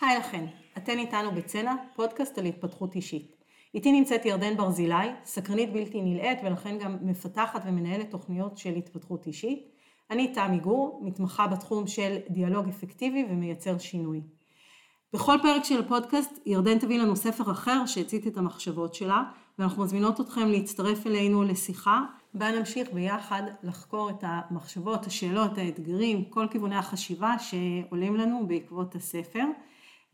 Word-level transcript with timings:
היי 0.00 0.18
לכן, 0.18 0.46
אתן 0.76 0.98
איתנו 0.98 1.32
בצנע, 1.32 1.74
פודקאסט 1.94 2.38
על 2.38 2.44
התפתחות 2.44 2.94
אישית. 2.94 3.36
איתי 3.74 3.92
נמצאת 3.92 4.24
ירדן 4.24 4.56
ברזילי, 4.56 5.08
סקרנית 5.24 5.72
בלתי 5.72 6.02
נלאית 6.02 6.38
ולכן 6.44 6.78
גם 6.78 6.96
מפתחת 7.02 7.62
ומנהלת 7.66 8.10
תוכניות 8.10 8.58
של 8.58 8.74
התפתחות 8.74 9.26
אישית. 9.26 9.68
אני 10.10 10.32
תמי 10.34 10.58
גור, 10.58 11.00
מתמחה 11.04 11.46
בתחום 11.46 11.86
של 11.86 12.16
דיאלוג 12.30 12.68
אפקטיבי 12.68 13.24
ומייצר 13.30 13.78
שינוי. 13.78 14.20
בכל 15.12 15.36
פרק 15.42 15.64
של 15.64 15.80
הפודקאסט 15.80 16.40
ירדן 16.46 16.78
תביא 16.78 16.98
לנו 16.98 17.16
ספר 17.16 17.50
אחר 17.50 17.86
שהצית 17.86 18.26
את 18.26 18.36
המחשבות 18.36 18.94
שלה, 18.94 19.22
ואנחנו 19.58 19.82
מזמינות 19.82 20.20
אתכם 20.20 20.48
להצטרף 20.48 21.06
אלינו 21.06 21.42
לשיחה, 21.42 22.04
בה 22.34 22.58
נמשיך 22.58 22.92
ביחד 22.92 23.42
לחקור 23.62 24.10
את 24.10 24.24
המחשבות, 24.26 25.06
השאלות, 25.06 25.58
האתגרים, 25.58 26.24
כל 26.24 26.46
כיווני 26.50 26.76
החשיבה 26.76 27.38
שעולים 27.38 28.16
לנו 28.16 28.46
בעקבות 28.46 28.94
הספר. 28.94 29.44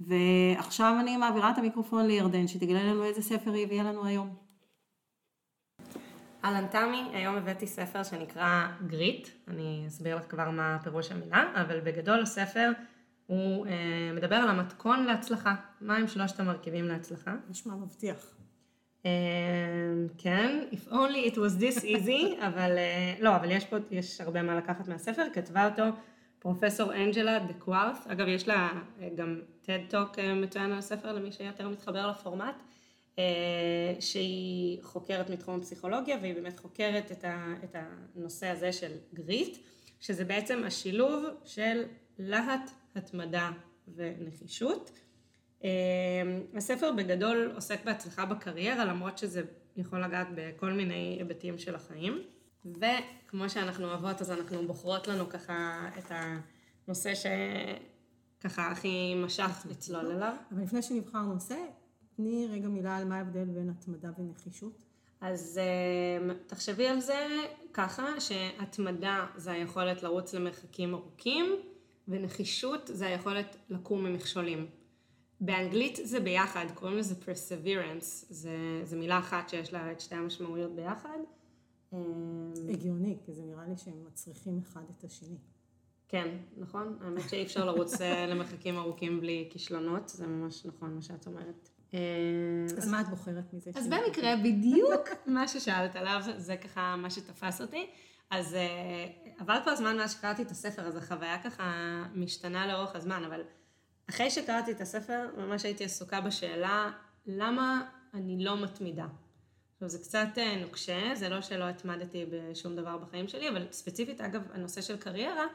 ועכשיו 0.06 0.96
אני 1.00 1.16
מעבירה 1.16 1.50
את 1.50 1.58
המיקרופון 1.58 2.06
לירדן, 2.06 2.46
שתגלה 2.48 2.84
לנו 2.84 3.04
איזה 3.04 3.22
ספר 3.22 3.52
היא 3.52 3.66
הביאה 3.66 3.84
לנו 3.84 4.06
היום. 4.06 4.34
אהלן 6.44 6.66
תמי, 6.66 7.02
היום 7.12 7.34
הבאתי 7.34 7.66
ספר 7.66 8.02
שנקרא 8.02 8.66
גריט, 8.86 9.28
אני 9.48 9.84
אסביר 9.86 10.16
לך 10.16 10.22
כבר 10.30 10.50
מה 10.50 10.78
פירוש 10.82 11.12
המילה, 11.12 11.52
אבל 11.54 11.80
בגדול 11.80 12.22
הספר 12.22 12.72
הוא 13.26 13.66
אה, 13.66 14.12
מדבר 14.14 14.36
על 14.36 14.48
המתכון 14.48 15.04
להצלחה, 15.04 15.54
מה 15.80 15.96
הם 15.96 16.08
שלושת 16.08 16.40
המרכיבים 16.40 16.88
להצלחה. 16.88 17.34
נשמע 17.50 17.74
מבטיח. 17.74 18.34
אה, 19.06 19.10
כן, 20.18 20.60
if 20.70 20.92
only 20.92 21.32
it 21.32 21.34
was 21.34 21.60
this 21.60 21.82
easy, 21.82 22.36
אבל 22.48 22.78
אה, 22.78 23.14
לא, 23.20 23.36
אבל 23.36 23.50
יש 23.50 23.64
פה, 23.64 23.76
יש 23.90 24.20
הרבה 24.20 24.42
מה 24.42 24.54
לקחת 24.54 24.88
מהספר, 24.88 25.22
כתבה 25.32 25.68
אותו 25.68 25.82
פרופסור 26.42 26.94
אנג'לה 26.94 27.38
דה 27.38 27.52
קווארת, 27.52 28.06
אגב 28.06 28.28
יש 28.28 28.48
לה 28.48 28.72
אה, 29.00 29.08
גם 29.16 29.40
TED 29.64 29.92
Talk 29.92 30.18
אה, 30.18 30.34
מצוין 30.34 30.72
על 30.72 30.78
הספר 30.78 31.12
למי 31.12 31.32
שיותר 31.32 31.68
מתחבר 31.68 32.10
לפורמט, 32.10 32.54
אה, 33.18 33.24
שהיא 34.00 34.82
חוקרת 34.82 35.30
מתחום 35.30 35.58
הפסיכולוגיה 35.58 36.16
והיא 36.20 36.34
באמת 36.34 36.58
חוקרת 36.58 37.12
את 37.64 37.74
הנושא 37.74 38.46
הזה 38.46 38.72
של 38.72 38.92
גריט, 39.14 39.56
שזה 40.00 40.24
בעצם 40.24 40.62
השילוב 40.66 41.24
של 41.44 41.82
להט, 42.18 42.70
התמדה 42.94 43.50
ונחישות. 43.94 44.90
הספר 46.54 46.92
בגדול 46.92 47.52
עוסק 47.54 47.84
בהצלחה 47.84 48.26
בקריירה 48.26 48.84
למרות 48.84 49.18
שזה 49.18 49.42
יכול 49.76 50.04
לגעת 50.04 50.26
בכל 50.34 50.72
מיני 50.72 51.16
היבטים 51.18 51.58
של 51.58 51.74
החיים. 51.74 52.22
וכמו 52.64 53.50
שאנחנו 53.50 53.86
אוהבות, 53.86 54.20
אז 54.20 54.30
אנחנו 54.30 54.66
בוחרות 54.66 55.08
לנו 55.08 55.28
ככה 55.28 55.88
את 55.98 56.12
הנושא 56.86 57.12
שככה 57.14 58.70
הכי 58.70 59.14
משך 59.24 59.66
לצלול 59.70 60.06
אליו. 60.06 60.34
אבל 60.52 60.62
לפני 60.62 60.82
שנבחר 60.82 61.22
נושא, 61.22 61.56
תני 62.16 62.48
רגע 62.50 62.68
מילה 62.68 62.96
על 62.96 63.04
מה 63.04 63.16
ההבדל 63.16 63.44
בין 63.44 63.70
התמדה 63.70 64.10
ונחישות. 64.18 64.82
אז 65.20 65.60
אה, 65.62 66.34
תחשבי 66.46 66.88
על 66.88 67.00
זה 67.00 67.26
ככה, 67.72 68.20
שהתמדה 68.20 69.26
זה 69.36 69.52
היכולת 69.52 70.02
לרוץ 70.02 70.34
למרחקים 70.34 70.94
ארוכים, 70.94 71.46
ונחישות 72.08 72.90
זה 72.92 73.06
היכולת 73.06 73.56
לקום 73.70 74.04
ממכשולים. 74.04 74.66
באנגלית 75.40 75.98
זה 76.02 76.20
ביחד, 76.20 76.66
קוראים 76.74 76.98
לזה 76.98 77.14
perseverance, 77.14 78.26
זה, 78.28 78.80
זה 78.84 78.96
מילה 78.96 79.18
אחת 79.18 79.48
שיש 79.48 79.72
לה 79.72 79.92
את 79.92 80.00
שתי 80.00 80.14
המשמעויות 80.14 80.74
ביחד. 80.74 81.18
הגיוני, 82.70 83.18
כי 83.24 83.32
זה 83.32 83.42
נראה 83.42 83.68
לי 83.68 83.76
שהם 83.76 84.04
מצריכים 84.06 84.58
אחד 84.58 84.82
את 84.98 85.04
השני. 85.04 85.36
כן, 86.08 86.28
נכון. 86.56 86.98
האמת 87.00 87.28
שאי 87.28 87.42
אפשר 87.42 87.64
לרוץ 87.64 88.00
אה, 88.00 88.26
למרחקים 88.30 88.78
ארוכים 88.78 89.20
בלי 89.20 89.48
כישלונות, 89.50 90.08
זה 90.08 90.26
ממש 90.26 90.66
נכון 90.66 90.94
מה 90.94 91.02
שאת 91.02 91.26
אומרת. 91.26 91.68
אמ, 91.92 91.98
אז 92.78 92.88
מה 92.88 93.00
את 93.00 93.08
בוחרת 93.08 93.52
מזה? 93.52 93.70
אז 93.74 93.88
במקרה 93.88 94.36
בדיוק 94.36 95.08
מה 95.26 95.48
ששאלת 95.48 95.96
עליו, 95.96 96.20
זה 96.36 96.56
ככה 96.56 96.96
מה 96.96 97.10
שתפס 97.10 97.60
אותי. 97.60 97.90
אז 98.30 98.54
אה, 98.54 99.06
עבר 99.38 99.58
כבר 99.62 99.76
זמן 99.76 99.96
מאז 99.96 100.12
שקראתי 100.12 100.42
את 100.42 100.50
הספר, 100.50 100.82
אז 100.82 100.96
החוויה 100.96 101.42
ככה 101.42 102.02
משתנה 102.14 102.66
לאורך 102.66 102.96
הזמן, 102.96 103.24
אבל 103.24 103.40
אחרי 104.10 104.30
שקראתי 104.30 104.72
את 104.72 104.80
הספר, 104.80 105.28
ממש 105.36 105.64
הייתי 105.64 105.84
עסוקה 105.84 106.20
בשאלה, 106.20 106.90
למה 107.26 107.88
אני 108.14 108.44
לא 108.44 108.62
מתמידה? 108.62 109.06
עכשיו 109.82 109.90
זה 109.90 109.98
קצת 109.98 110.28
אה, 110.38 110.56
נוקשה, 110.60 111.14
זה 111.14 111.28
לא 111.28 111.40
שלא 111.40 111.64
התמדתי 111.64 112.26
בשום 112.30 112.76
דבר 112.76 112.98
בחיים 112.98 113.28
שלי, 113.28 113.48
אבל 113.48 113.66
ספציפית 113.70 114.20
אגב 114.20 114.42
הנושא 114.54 114.80
של 114.80 114.96
קריירה, 114.96 115.46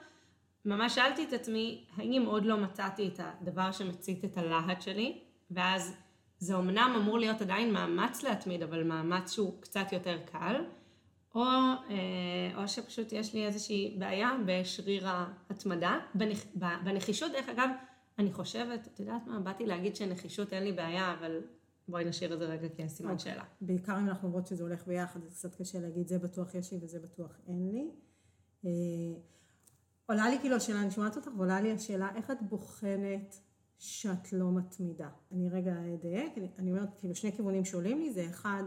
ממש 0.66 0.96
שאלתי 0.96 1.24
את 1.24 1.34
עצמי, 1.34 1.86
האם 1.98 2.24
עוד 2.26 2.46
לא 2.46 2.58
מצאתי 2.58 3.08
את 3.08 3.20
הדבר 3.20 3.72
שמצית 3.72 4.26
את 4.26 4.38
הלהט 4.38 4.82
שלי, 4.82 5.22
ואז 5.52 5.94
זה 6.40 6.56
אמנם 6.56 6.94
אמור 6.98 7.20
להיות 7.20 7.42
עדיין 7.42 7.74
מאמץ 7.74 8.24
להתמיד, 8.24 8.64
אבל 8.64 8.84
מאמץ 8.84 9.32
שהוא 9.32 9.62
קצת 9.62 9.92
יותר 9.92 10.18
קל, 10.32 10.56
או, 11.36 11.44
אה, 11.44 12.62
או 12.62 12.68
שפשוט 12.68 13.12
יש 13.12 13.34
לי 13.34 13.46
איזושהי 13.46 13.96
בעיה 14.00 14.32
בשריר 14.46 15.08
ההתמדה. 15.08 16.00
בנח, 16.16 16.40
בנחישות, 16.84 17.32
דרך 17.32 17.50
אגב, 17.50 17.70
אני 18.20 18.34
חושבת, 18.34 18.88
את 18.94 19.00
יודעת 19.00 19.28
מה, 19.28 19.40
באתי 19.40 19.66
להגיד 19.66 19.96
שנחישות 19.96 20.54
אין 20.54 20.64
לי 20.64 20.72
בעיה, 20.72 21.16
אבל 21.20 21.42
בואי 21.88 22.06
נשאיר 22.06 22.34
את 22.34 22.40
זה 22.40 22.46
רגע 22.46 22.68
כסימן 22.70 23.12
אוקיי. 23.12 23.34
שאלה. 23.34 23.44
בעיקר 23.62 24.00
אם 24.00 24.08
אנחנו 24.08 24.28
אומרות 24.28 24.48
שזה 24.48 24.64
הולך 24.64 24.88
ביחד, 24.88 25.20
זה 25.24 25.30
קצת 25.30 25.56
קשה 25.56 25.80
להגיד, 25.80 26.08
זה 26.08 26.20
בטוח 26.20 26.56
יש 26.56 26.72
לי 26.74 26.80
וזה 26.82 27.00
בטוח 27.00 27.40
אין 27.48 27.72
לי. 27.72 27.92
אה, 28.66 29.20
עולה 30.06 30.30
לי 30.30 30.40
כאילו 30.40 30.56
השאלה, 30.56 30.82
אני 30.82 30.92
שומעת 30.92 31.16
אותך, 31.16 31.30
ועולה 31.38 31.62
לי 31.62 31.72
השאלה, 31.72 32.10
איך 32.16 32.32
את 32.32 32.42
בוחנת 32.42 33.40
שאת 33.78 34.34
לא 34.34 34.52
מתמידה? 34.52 35.10
אני 35.32 35.50
רגע 35.50 35.74
אדייק, 35.94 36.38
אני, 36.38 36.52
אני 36.60 36.72
אומרת, 36.72 36.90
כאילו 37.00 37.16
שני 37.16 37.32
כיוונים 37.32 37.66
שעולים 37.66 38.00
לי, 38.00 38.14
זה 38.14 38.26
אחד, 38.30 38.64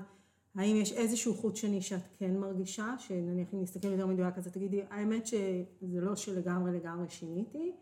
האם 0.55 0.77
יש 0.77 0.93
איזשהו 0.93 1.35
חוט 1.35 1.57
שני 1.57 1.83
שאת 1.83 2.07
כן 2.19 2.37
מרגישה, 2.37 2.95
שנניח 2.99 3.55
אם 3.55 3.63
נסתכל 3.63 3.89
יותר 3.89 4.07
מדויק, 4.07 4.39
אז 4.39 4.49
תגידי, 4.49 4.83
האמת 4.91 5.27
שזה 5.27 6.01
לא 6.01 6.17
שלגמרי 6.17 6.73
לגמרי 6.73 7.11
שיניתי, 7.11 7.77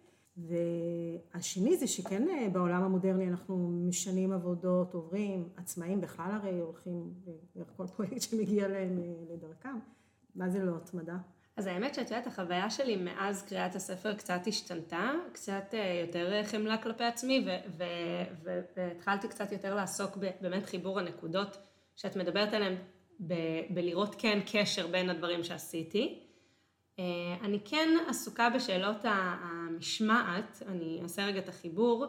והשני 0.46 1.76
זה 1.76 1.86
שכן 1.86 2.28
אה, 2.28 2.48
בעולם 2.52 2.82
המודרני 2.82 3.28
אנחנו 3.28 3.56
משנים 3.88 4.32
עבודות, 4.32 4.94
עוברים, 4.94 5.48
עצמאים 5.56 6.00
בכלל 6.00 6.30
הרי 6.30 6.60
הולכים 6.60 7.14
דרך 7.56 7.68
כל 7.76 7.86
פרויקט 7.86 8.20
שמגיע 8.20 8.68
להם 8.68 8.98
אה, 8.98 9.34
לדרכם. 9.34 9.78
מה 10.34 10.48
זה 10.48 10.58
לא 10.58 10.76
התמדה? 10.76 11.16
אז 11.56 11.66
האמת 11.66 11.94
שאת 11.94 12.10
יודעת, 12.10 12.26
החוויה 12.26 12.70
שלי 12.70 12.96
מאז 12.96 13.42
קריאת 13.42 13.74
הספר 13.74 14.14
קצת 14.14 14.40
השתנתה, 14.46 15.10
קצת 15.32 15.74
אה, 15.74 16.02
יותר 16.06 16.44
חמלה 16.44 16.82
כלפי 16.82 17.04
עצמי, 17.04 17.46
והתחלתי 18.76 19.28
קצת 19.28 19.52
יותר 19.52 19.74
לעסוק 19.74 20.16
באמת 20.40 20.66
חיבור 20.66 20.98
הנקודות 20.98 21.58
שאת 21.96 22.16
מדברת 22.16 22.52
עליהן, 22.52 22.74
בלראות 23.70 24.14
כן 24.18 24.38
קשר 24.52 24.86
בין 24.86 25.10
הדברים 25.10 25.44
שעשיתי. 25.44 26.27
אה, 26.98 27.04
אני 27.42 27.60
כן 27.64 27.88
עסוקה 28.08 28.50
בשאלות 28.50 28.96
המשמעת, 29.04 30.62
אני 30.66 31.00
אעשה 31.02 31.26
רגע 31.26 31.38
את 31.38 31.48
החיבור, 31.48 32.06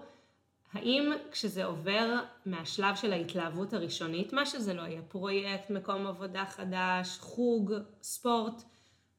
האם 0.74 1.12
כשזה 1.32 1.66
עובר 1.66 2.20
מהשלב 2.46 2.96
של 2.96 3.14
ההתלהבות 3.14 3.74
הראשונית, 3.74 4.34
מה 4.34 4.46
שזה 4.46 4.74
לא 4.74 4.82
יהיה, 4.82 5.02
פרויקט, 5.02 5.70
מקום 5.70 6.08
עבודה 6.08 6.46
חדש, 6.46 7.18
חוג, 7.20 7.74
ספורט, 8.02 8.64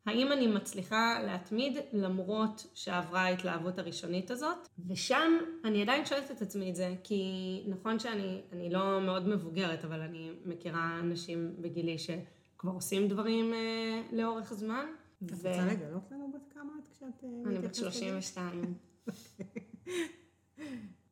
האם 0.06 0.32
אני 0.32 0.46
מצליחה 0.46 1.22
להתמיד 1.26 1.78
למרות 1.92 2.66
שעברה 2.74 3.20
ההתלהבות 3.20 3.78
הראשונית 3.78 4.30
הזאת? 4.30 4.68
ושם 4.88 5.32
אני 5.64 5.82
עדיין 5.82 6.06
שואלת 6.06 6.30
את 6.30 6.42
עצמי 6.42 6.70
את 6.70 6.76
זה, 6.76 6.94
כי 7.04 7.24
נכון 7.68 7.98
שאני 7.98 8.70
לא 8.70 9.00
מאוד 9.00 9.28
מבוגרת, 9.28 9.84
אבל 9.84 10.00
אני 10.00 10.30
מכירה 10.44 10.98
אנשים 11.00 11.54
בגילי 11.58 11.96
שכבר 11.98 12.70
עושים 12.72 13.08
דברים 13.08 13.54
אה, 13.54 14.02
לאורך 14.12 14.52
זמן, 14.52 14.86
את 15.24 15.30
רוצה 15.30 15.66
לגלות 15.66 16.10
לנו 16.10 16.32
בת 16.32 16.52
כמה 16.54 16.72
את 16.82 16.88
כשאת... 16.88 17.24
אה, 17.24 17.50
אני 17.50 17.58
בת 17.58 17.74
32. 17.74 18.74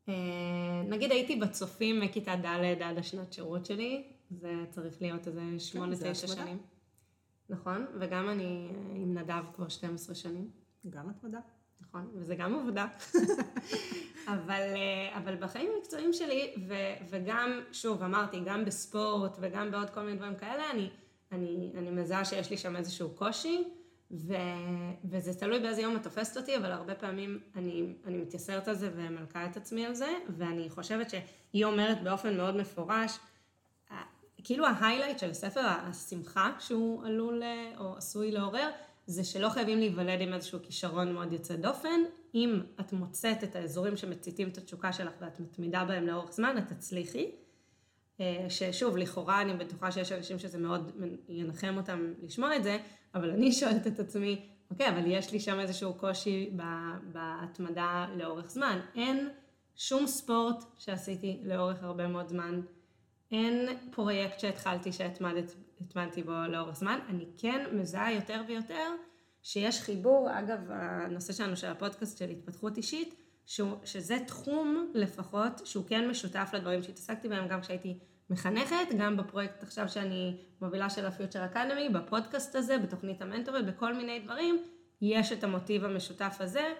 אה, 0.09 0.83
נגיד 0.89 1.11
הייתי 1.11 1.37
בצופים 1.37 2.01
מכיתה 2.01 2.37
ד' 2.37 2.83
עד 2.83 2.99
השנת 2.99 3.33
שירות 3.33 3.67
שלי, 3.67 4.13
זה 4.31 4.55
צריך 4.71 5.03
להיות 5.03 5.29
איזה 5.29 5.43
8-9 5.75 5.79
כן, 6.01 6.15
שנים. 6.15 6.59
נכון, 7.49 7.87
וגם 8.01 8.29
אני 8.29 8.69
עם 8.95 9.15
נדב 9.19 9.43
כבר 9.55 9.69
12 9.69 10.15
שנים. 10.15 10.51
גם 10.91 11.11
התמדה. 11.11 11.41
נכון, 11.81 12.11
וזה 12.15 12.35
גם 12.35 12.55
עבודה. 12.55 12.87
אבל, 14.35 14.63
אה, 14.77 15.19
אבל 15.19 15.37
בחיים 15.37 15.71
המקצועיים 15.77 16.13
שלי, 16.13 16.55
ו, 16.69 16.75
וגם, 17.11 17.61
שוב, 17.73 18.03
אמרתי, 18.03 18.41
גם 18.45 18.65
בספורט 18.65 19.37
וגם 19.41 19.71
בעוד 19.71 19.91
כל 19.91 20.03
מיני 20.03 20.17
דברים 20.17 20.37
כאלה, 20.37 20.71
אני, 20.71 20.91
אני, 21.33 21.73
אני 21.75 21.91
מזהה 21.91 22.25
שיש 22.25 22.51
לי 22.51 22.57
שם 22.57 22.77
איזשהו 22.77 23.11
קושי. 23.11 23.78
ו, 24.11 24.35
וזה 25.05 25.35
תלוי 25.35 25.61
באיזה 25.61 25.83
יום 25.83 25.97
את 25.97 26.03
תופסת 26.03 26.37
אותי, 26.37 26.57
אבל 26.57 26.73
הרבה 26.73 26.95
פעמים 26.95 27.41
אני, 27.57 27.95
אני 28.07 28.17
מתייסרת 28.17 28.69
על 28.69 28.75
זה 28.75 28.91
ומלכה 28.95 29.47
את 29.47 29.57
עצמי 29.57 29.87
על 29.87 29.95
זה, 29.95 30.09
ואני 30.37 30.71
חושבת 30.71 31.11
שהיא 31.11 31.65
אומרת 31.65 32.03
באופן 32.03 32.37
מאוד 32.37 32.57
מפורש, 32.57 33.19
כאילו 34.45 34.67
ההיילייט 34.67 35.19
של 35.19 35.31
הספר, 35.31 35.61
השמחה 35.65 36.53
שהוא 36.59 37.05
עלול 37.05 37.43
או 37.79 37.97
עשוי 37.97 38.31
לעורר, 38.31 38.71
זה 39.07 39.25
שלא 39.25 39.49
חייבים 39.49 39.79
להיוולד 39.79 40.21
עם 40.21 40.35
איזשהו 40.35 40.59
כישרון 40.63 41.13
מאוד 41.13 41.33
יוצא 41.33 41.57
דופן. 41.57 42.01
אם 42.35 42.61
את 42.81 42.93
מוצאת 42.93 43.45
את 43.45 43.57
האזורים 43.57 43.97
שמציתים 43.97 44.49
את 44.49 44.59
התשוקה 44.59 44.93
שלך 44.93 45.13
ואת 45.21 45.41
מתמידה 45.41 45.85
בהם 45.85 46.07
לאורך 46.07 46.33
זמן, 46.33 46.59
את 46.59 46.73
תצליחי. 46.73 47.31
אה, 48.21 48.47
ששוב, 48.49 48.97
לכאורה 48.97 49.43
אני 49.43 49.55
בטוחה 49.55 49.93
שיש 49.93 50.13
אנשים 50.13 50.39
שזה 50.39 50.59
מאוד 50.59 50.93
ינחם 51.29 51.75
אותם 51.77 52.13
לשמוע 52.23 52.57
את 52.57 52.63
זה, 52.63 52.79
אבל 53.15 53.31
אני 53.31 53.53
שואלת 53.53 53.87
את 53.87 54.01
עצמי, 54.01 54.49
אוקיי, 54.71 54.89
אבל 54.89 55.03
יש 55.07 55.33
לי 55.33 55.41
שם 55.41 55.61
איזשהו 55.61 55.95
קושי 55.95 56.51
בהתמדה 57.13 58.07
לאורך 58.17 58.51
זמן. 58.51 58.81
אין 58.95 59.29
שום 59.77 60.07
ספורט 60.07 60.65
שעשיתי 60.79 61.41
לאורך 61.45 61.83
הרבה 61.83 62.07
מאוד 62.07 62.29
זמן. 62.29 62.61
אין 63.31 63.69
פרויקט 63.91 64.41
שהתחלתי 64.41 64.93
שהתמדתי 64.93 66.23
בו 66.23 66.33
לאורך 66.49 66.77
זמן. 66.77 66.99
אני 67.09 67.25
כן 67.39 67.67
מזהה 67.73 68.13
יותר 68.13 68.43
ויותר 68.49 68.89
שיש 69.43 69.81
חיבור, 69.81 70.29
אגב, 70.39 70.59
הנושא 70.71 71.33
שלנו 71.33 71.57
של 71.57 71.67
הפודקאסט 71.67 72.19
של 72.19 72.31
התפתחות 72.31 72.77
אישית, 72.77 73.15
שהוא, 73.49 73.77
שזה 73.85 74.19
תחום 74.27 74.91
לפחות 74.95 75.67
שהוא 75.67 75.85
כן 75.87 76.09
משותף 76.11 76.51
לדברים 76.53 76.83
שהתעסקתי 76.83 77.29
בהם 77.29 77.49
גם 77.49 77.61
כשהייתי 77.61 77.99
מחנכת, 78.31 78.95
גם 78.99 79.17
בפרויקט 79.17 79.63
עכשיו 79.63 79.89
שאני 79.89 80.37
מובילה 80.63 80.91
של 80.91 81.07
הפיוטר 81.07 81.45
אקדמי, 81.45 81.89
בפודקאסט 81.89 82.55
הזה, 82.55 82.79
בתוכנית 82.79 83.23
המנטורית, 83.23 83.67
בכל 83.67 83.95
מיני 83.95 84.21
דברים, 84.21 84.57
יש 85.01 85.33
את 85.33 85.45
המוטיב 85.45 85.85
המשותף 85.85 86.37
הזה, 86.41 86.75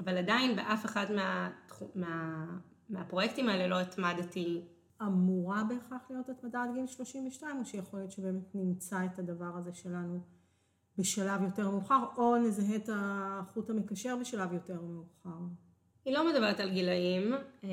אבל 0.00 0.18
עדיין 0.18 0.56
באף 0.56 0.84
אחד 0.84 1.06
מה, 1.12 1.50
מה, 1.94 2.44
מהפרויקטים 2.88 3.48
האלה 3.48 3.66
לא 3.66 3.80
התמדתי. 3.80 4.64
אמורה 5.02 5.64
בהכרח 5.68 6.02
להיות 6.10 6.28
התמדה 6.28 6.62
עד 6.62 6.70
גיל 6.74 6.86
32, 6.86 7.58
או 7.58 7.64
שיכול 7.64 7.98
להיות 8.00 8.12
שבאמת 8.12 8.54
נמצא 8.54 9.04
את 9.04 9.18
הדבר 9.18 9.56
הזה 9.56 9.74
שלנו 9.74 10.20
בשלב 10.98 11.42
יותר 11.42 11.70
מאוחר, 11.70 12.04
או 12.16 12.36
נזהה 12.36 12.76
את 12.76 12.88
החוט 12.92 13.70
המקשר 13.70 14.16
בשלב 14.20 14.52
יותר 14.52 14.80
מאוחר. 14.80 15.38
היא 16.04 16.14
לא 16.14 16.28
מדברת 16.28 16.60
על 16.60 16.70
גילאים, 16.70 17.34
אה, 17.64 17.70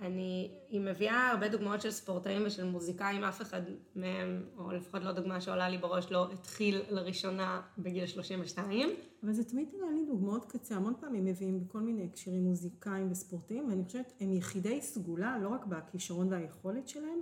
אני, 0.00 0.50
היא 0.68 0.80
מביאה 0.80 1.30
הרבה 1.30 1.48
דוגמאות 1.48 1.80
של 1.80 1.90
ספורטאים 1.90 2.42
ושל 2.46 2.64
מוזיקאים, 2.64 3.24
אף 3.24 3.42
אחד 3.42 3.60
מהם, 3.96 4.42
או 4.58 4.72
לפחות 4.72 5.02
לא 5.02 5.12
דוגמה 5.12 5.40
שעולה 5.40 5.68
לי 5.68 5.78
בראש, 5.78 6.10
לא 6.10 6.32
התחיל 6.32 6.82
לראשונה 6.90 7.60
בגיל 7.78 8.06
32. 8.06 8.88
אבל 9.22 9.32
זה 9.32 9.44
תמיד 9.44 9.68
נראה 9.74 9.90
לי 9.90 10.06
דוגמאות 10.06 10.52
קצה, 10.52 10.74
המון 10.76 10.94
פעמים 11.00 11.24
מביאים 11.24 11.60
בכל 11.60 11.80
מיני 11.80 12.04
הקשרים 12.04 12.44
מוזיקאים 12.44 13.10
וספורטאים, 13.10 13.68
ואני 13.68 13.84
חושבת, 13.84 14.12
הם 14.20 14.32
יחידי 14.32 14.80
סגולה, 14.80 15.38
לא 15.38 15.48
רק 15.48 15.66
בכישרון 15.66 16.32
והיכולת 16.32 16.88
שלהם, 16.88 17.20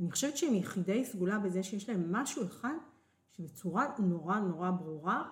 אני 0.00 0.10
חושבת 0.10 0.36
שהם 0.36 0.54
יחידי 0.54 1.04
סגולה 1.04 1.38
בזה 1.38 1.62
שיש 1.62 1.88
להם 1.88 2.12
משהו 2.12 2.44
אחד 2.44 2.74
שבצורה 3.36 3.86
נורא 3.98 4.38
נורא 4.38 4.70
ברורה 4.70 5.22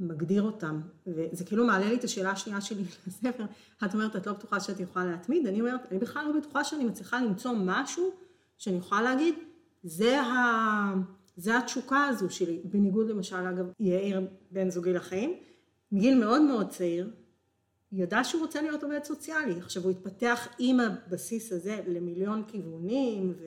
מגדיר 0.00 0.42
אותם, 0.42 0.80
וזה 1.06 1.44
כאילו 1.44 1.66
מעלה 1.66 1.88
לי 1.88 1.96
את 1.96 2.04
השאלה 2.04 2.30
השנייה 2.30 2.60
שלי 2.60 2.82
לספר, 3.06 3.44
את 3.84 3.94
אומרת, 3.94 4.16
את 4.16 4.26
לא 4.26 4.32
בטוחה 4.32 4.60
שאת 4.60 4.80
יכולה 4.80 5.04
להתמיד, 5.04 5.46
אני 5.46 5.60
אומרת, 5.60 5.80
אני 5.90 5.98
בכלל 5.98 6.26
לא 6.26 6.40
בטוחה 6.40 6.64
שאני 6.64 6.84
מצליחה 6.84 7.20
למצוא 7.20 7.52
משהו 7.64 8.10
שאני 8.58 8.76
יכולה 8.76 9.02
להגיד, 9.02 9.34
זה, 9.82 10.20
ה... 10.20 10.94
זה 11.36 11.58
התשוקה 11.58 12.04
הזו 12.04 12.30
שלי, 12.30 12.60
בניגוד 12.64 13.08
למשל, 13.08 13.36
אגב, 13.36 13.66
יאיר 13.80 14.20
בן 14.50 14.70
זוגי 14.70 14.92
לחיים, 14.92 15.34
מגיל 15.92 16.18
מאוד 16.18 16.42
מאוד 16.42 16.68
צעיר, 16.68 17.10
ידע 17.92 18.24
שהוא 18.24 18.42
רוצה 18.42 18.62
להיות 18.62 18.82
עובד 18.82 19.04
סוציאלי, 19.04 19.58
עכשיו 19.58 19.82
הוא 19.82 19.90
התפתח 19.90 20.48
עם 20.58 20.80
הבסיס 20.80 21.52
הזה 21.52 21.80
למיליון 21.86 22.42
כיוונים, 22.48 23.34
ו... 23.40 23.46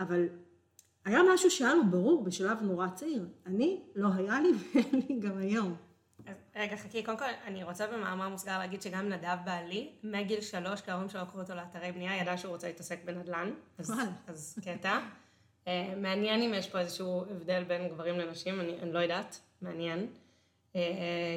אבל 0.00 0.28
היה 1.04 1.20
משהו 1.34 1.50
שהיה 1.50 1.74
לו 1.74 1.82
ברור 1.90 2.24
בשלב 2.24 2.62
נורא 2.62 2.86
צעיר. 2.88 3.26
אני, 3.46 3.80
לא 3.94 4.08
היה 4.14 4.40
לי 4.40 4.48
ואין 4.74 5.02
לי 5.08 5.20
גם 5.20 5.38
היום. 5.38 5.76
אז 6.26 6.36
רגע, 6.56 6.76
חכי, 6.76 7.02
קודם 7.02 7.18
כל, 7.18 7.24
אני 7.46 7.64
רוצה 7.64 7.86
במאמר 7.86 8.28
מוסגר 8.28 8.58
להגיד 8.58 8.82
שגם 8.82 9.08
נדב 9.08 9.36
בעלי, 9.44 9.88
מגיל 10.04 10.40
שלוש, 10.40 10.80
כי 10.80 10.90
ההורים 10.90 11.08
שלו 11.08 11.20
לקחו 11.20 11.40
אותו 11.40 11.54
לאתרי 11.54 11.92
בנייה, 11.92 12.16
ידע 12.16 12.36
שהוא 12.36 12.52
רוצה 12.52 12.66
להתעסק 12.66 13.04
בנדל"ן. 13.04 13.50
אז, 13.78 13.92
אז 14.26 14.58
קטע. 14.64 14.98
Uh, 15.64 15.68
מעניין 15.96 16.42
אם 16.42 16.54
יש 16.54 16.68
פה 16.68 16.78
איזשהו 16.78 17.24
הבדל 17.30 17.64
בין 17.64 17.88
גברים 17.88 18.18
לנשים, 18.18 18.60
אני, 18.60 18.78
אני 18.82 18.92
לא 18.92 18.98
יודעת, 18.98 19.40
מעניין. 19.62 20.06
Uh, 20.72 20.76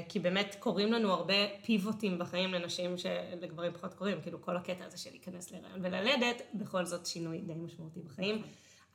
כי 0.10 0.20
באמת 0.20 0.56
קורים 0.60 0.94
לנו 0.94 1.12
הרבה 1.12 1.34
פיבוטים 1.64 2.20
בחיים 2.20 2.54
לנשים 2.54 2.98
שלגברים 2.98 3.74
פחות 3.74 3.94
קורים, 3.94 4.22
כאילו 4.22 4.42
כל 4.42 4.58
הקטע 4.58 4.86
הזה 4.86 4.98
של 4.98 5.10
להיכנס 5.10 5.52
להיריון 5.52 5.86
וללדת, 5.86 6.42
בכל 6.54 6.86
זאת 6.86 7.06
שינוי 7.06 7.42
די 7.42 7.54
משמעותי 7.54 8.00
בחיים. 8.00 8.42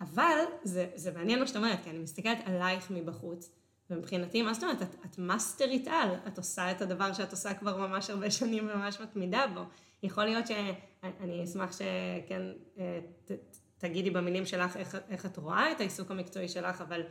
אבל 0.03 0.45
זה, 0.63 0.87
זה 0.95 1.13
מעניין 1.13 1.41
מה 1.41 1.47
שאת 1.47 1.57
אומרת, 1.57 1.85
כי 1.85 1.91
אני 1.91 1.99
מסתכלת 1.99 2.39
עלייך 2.45 2.91
מבחוץ, 2.91 3.51
ומבחינתי, 3.91 4.43
מה 4.43 4.55
זאת 4.55 4.63
אומרת? 4.63 4.83
את, 4.83 4.95
את 5.05 5.19
מאסטרית 5.19 5.89
על, 5.89 6.11
את 6.27 6.39
עושה 6.39 6.71
את 6.71 6.83
הדבר 6.83 7.13
שאת 7.13 7.31
עושה 7.31 7.55
כבר 7.55 7.77
ממש 7.77 8.11
הרבה 8.11 8.31
שנים 8.31 8.69
וממש 8.69 9.01
מתמידה 9.01 9.47
בו. 9.55 9.61
יכול 10.03 10.25
להיות 10.25 10.47
שאני 10.47 11.45
אשמח 11.45 11.73
שכן 11.73 12.43
אה, 12.79 13.01
ת, 13.25 13.31
תגידי 13.79 14.11
במילים 14.11 14.47
שלך 14.47 14.77
איך, 14.77 14.97
איך 15.09 15.27
את 15.27 15.37
רואה 15.37 15.73
את 15.73 15.81
העיסוק 15.81 16.11
המקצועי 16.11 16.49
שלך, 16.49 16.81
אבל, 16.81 17.03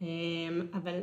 אמ, 0.00 0.06
אבל 0.72 1.00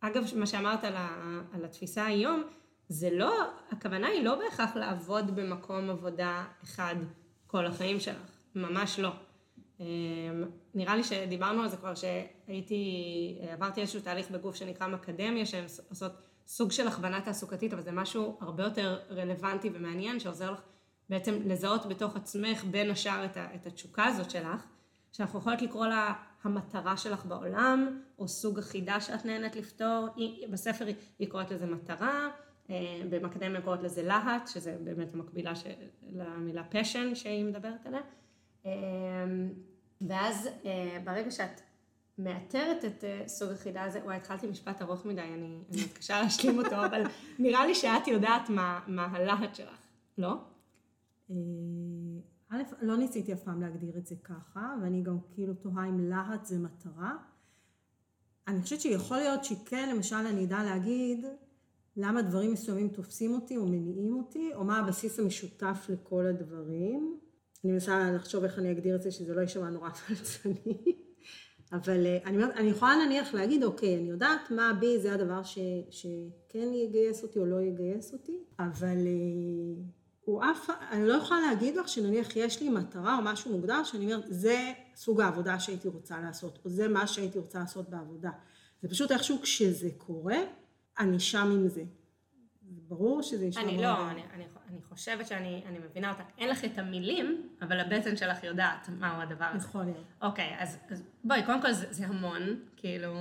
אגב, 0.00 0.24
מה 0.36 0.46
שאמרת 0.46 0.84
על, 0.84 0.96
ה, 0.96 1.40
על 1.52 1.64
התפיסה 1.64 2.06
היום, 2.06 2.42
זה 2.88 3.10
לא, 3.12 3.50
הכוונה 3.70 4.08
היא 4.08 4.24
לא 4.24 4.34
בהכרח 4.34 4.76
לעבוד 4.76 5.36
במקום 5.36 5.90
עבודה 5.90 6.44
אחד 6.62 6.96
כל 7.46 7.66
החיים 7.66 8.00
שלך, 8.00 8.30
ממש 8.54 8.98
לא. 8.98 9.12
אמ, 9.82 10.44
נראה 10.74 10.96
לי 10.96 11.04
שדיברנו 11.04 11.62
על 11.62 11.68
זה 11.68 11.76
כבר 11.76 11.94
שהייתי, 11.94 12.84
עברתי 13.52 13.80
איזשהו 13.80 14.00
תהליך 14.00 14.30
בגוף 14.30 14.56
שנקרא 14.56 14.86
מקדמיה, 14.86 15.46
שהן 15.46 15.64
עושות 15.88 16.12
סוג 16.46 16.72
של 16.72 16.88
הכוונה 16.88 17.20
תעסוקתית, 17.20 17.72
אבל 17.72 17.82
זה 17.82 17.92
משהו 17.92 18.38
הרבה 18.40 18.64
יותר 18.64 18.98
רלוונטי 19.10 19.70
ומעניין, 19.74 20.20
שעוזר 20.20 20.50
לך 20.52 20.60
בעצם 21.08 21.38
לזהות 21.44 21.86
בתוך 21.86 22.16
עצמך 22.16 22.64
בין 22.64 22.90
השאר 22.90 23.24
את, 23.24 23.36
את 23.54 23.66
התשוקה 23.66 24.04
הזאת 24.04 24.30
שלך, 24.30 24.66
שאנחנו 25.12 25.38
יכולות 25.38 25.62
לקרוא 25.62 25.86
לה 25.86 26.14
המטרה 26.42 26.96
שלך 26.96 27.26
בעולם, 27.26 28.00
או 28.18 28.28
סוג 28.28 28.58
החידה 28.58 29.00
שאת 29.00 29.24
נהנית 29.24 29.56
לפתור, 29.56 30.08
בספר 30.50 30.86
היא, 31.18 31.28
קוראת 31.28 31.50
לזה 31.50 31.66
מטרה, 31.66 32.28
אה, 32.70 33.02
במקדמיה 33.10 33.60
קוראת 33.60 33.82
לזה 33.82 34.02
להט, 34.02 34.48
שזה 34.48 34.76
באמת 34.84 35.14
המקבילה 35.14 35.54
של, 35.54 35.70
למילה 36.12 36.62
passion 36.72 37.14
שהיא 37.14 37.44
מדברת 37.44 37.86
עליה. 37.86 38.00
ואז 40.08 40.48
אה, 40.64 40.98
ברגע 41.04 41.30
שאת 41.30 41.60
מאתרת 42.18 42.84
את 42.84 43.04
אה, 43.04 43.22
סוג 43.26 43.50
החידה 43.50 43.84
הזה, 43.84 44.00
וואי, 44.04 44.16
התחלתי 44.16 44.46
משפט 44.46 44.82
ארוך 44.82 45.06
מדי, 45.06 45.20
אני, 45.20 45.58
אני 45.70 45.82
מתקשה 45.84 46.22
להשלים 46.22 46.58
אותו, 46.58 46.76
אבל 46.86 47.02
נראה 47.38 47.66
לי 47.66 47.74
שאת 47.74 48.08
יודעת 48.08 48.48
מה, 48.48 48.80
מה 48.86 49.06
הלהט 49.06 49.54
שלך, 49.54 49.78
לא? 50.18 50.36
אה, 51.30 51.36
א', 52.50 52.62
לא 52.82 52.96
ניסיתי 52.96 53.32
אף 53.32 53.42
פעם 53.42 53.60
להגדיר 53.60 53.98
את 53.98 54.06
זה 54.06 54.14
ככה, 54.24 54.74
ואני 54.82 55.02
גם 55.02 55.18
כאילו 55.34 55.54
תוהה 55.54 55.88
אם 55.88 56.00
להט 56.00 56.44
זה 56.44 56.58
מטרה. 56.58 57.16
אני 58.48 58.62
חושבת 58.62 58.80
שיכול 58.80 59.16
להיות 59.16 59.44
שכן, 59.44 59.88
למשל, 59.94 60.16
אני 60.16 60.44
אדע 60.44 60.62
להגיד 60.62 61.26
למה 61.96 62.22
דברים 62.22 62.52
מסוימים 62.52 62.88
תופסים 62.88 63.34
אותי 63.34 63.56
או 63.56 63.66
מניעים 63.66 64.16
אותי, 64.16 64.50
או 64.54 64.64
מה 64.64 64.78
הבסיס 64.78 65.18
המשותף 65.18 65.86
לכל 65.88 66.26
הדברים. 66.26 67.18
אני 67.64 67.72
מנסה 67.72 68.10
לחשוב 68.10 68.44
איך 68.44 68.58
אני 68.58 68.70
אגדיר 68.72 68.96
את 68.96 69.02
זה, 69.02 69.10
שזה 69.10 69.34
לא 69.34 69.40
יישמע 69.40 69.70
נורא 69.70 69.90
פלצני. 69.90 70.96
אבל 71.72 72.06
אה, 72.06 72.18
אני, 72.24 72.44
אני 72.44 72.68
יכולה 72.68 72.94
נניח 73.06 73.34
להגיד, 73.34 73.64
אוקיי, 73.64 73.98
אני 73.98 74.10
יודעת 74.10 74.50
מה 74.50 74.72
בי 74.80 74.98
זה 74.98 75.14
הדבר 75.14 75.42
ש, 75.42 75.58
שכן 75.90 76.68
יגייס 76.74 77.22
אותי 77.22 77.38
או 77.38 77.46
לא 77.46 77.60
יגייס 77.60 78.12
אותי, 78.12 78.38
אבל 78.58 79.06
אה, 79.06 79.82
הוא 80.24 80.42
אף, 80.44 80.70
אני 80.90 81.08
לא 81.08 81.12
יכולה 81.12 81.40
להגיד 81.40 81.76
לך 81.76 81.88
שנניח 81.88 82.36
יש 82.36 82.62
לי 82.62 82.68
מטרה 82.68 83.18
או 83.18 83.22
משהו 83.24 83.52
מוגדר, 83.52 83.84
שאני 83.84 84.14
אומרת, 84.14 84.24
זה 84.28 84.72
סוג 84.96 85.20
העבודה 85.20 85.60
שהייתי 85.60 85.88
רוצה 85.88 86.20
לעשות, 86.20 86.58
או 86.64 86.70
זה 86.70 86.88
מה 86.88 87.06
שהייתי 87.06 87.38
רוצה 87.38 87.58
לעשות 87.58 87.90
בעבודה. 87.90 88.30
זה 88.82 88.88
פשוט 88.88 89.12
איכשהו 89.12 89.38
כשזה 89.42 89.88
קורה, 89.98 90.38
אני 90.98 91.20
שם 91.20 91.50
עם 91.52 91.68
זה. 91.68 91.84
ברור 92.62 93.22
שזה 93.22 93.46
נשמע... 93.46 93.62
אני 93.62 93.82
לא, 93.82 94.10
אני, 94.10 94.22
אני, 94.34 94.44
אני 94.72 94.82
חושבת 94.82 95.26
שאני 95.26 95.78
מבינה 95.90 96.10
אותך. 96.10 96.22
אין 96.38 96.48
לך 96.48 96.64
את 96.64 96.78
המילים, 96.78 97.48
אבל 97.62 97.80
הבטן 97.80 98.16
שלך 98.16 98.44
יודעת 98.44 98.88
מהו 98.88 99.20
הדבר 99.20 99.44
הזה. 99.44 99.68
יכול 99.68 99.84
להיות. 99.84 100.04
אוקיי, 100.22 100.56
אז, 100.58 100.78
אז 100.90 101.02
בואי, 101.24 101.42
קודם 101.46 101.62
כל 101.62 101.72
זה, 101.72 101.86
זה 101.90 102.06
המון. 102.06 102.42
כאילו, 102.76 103.14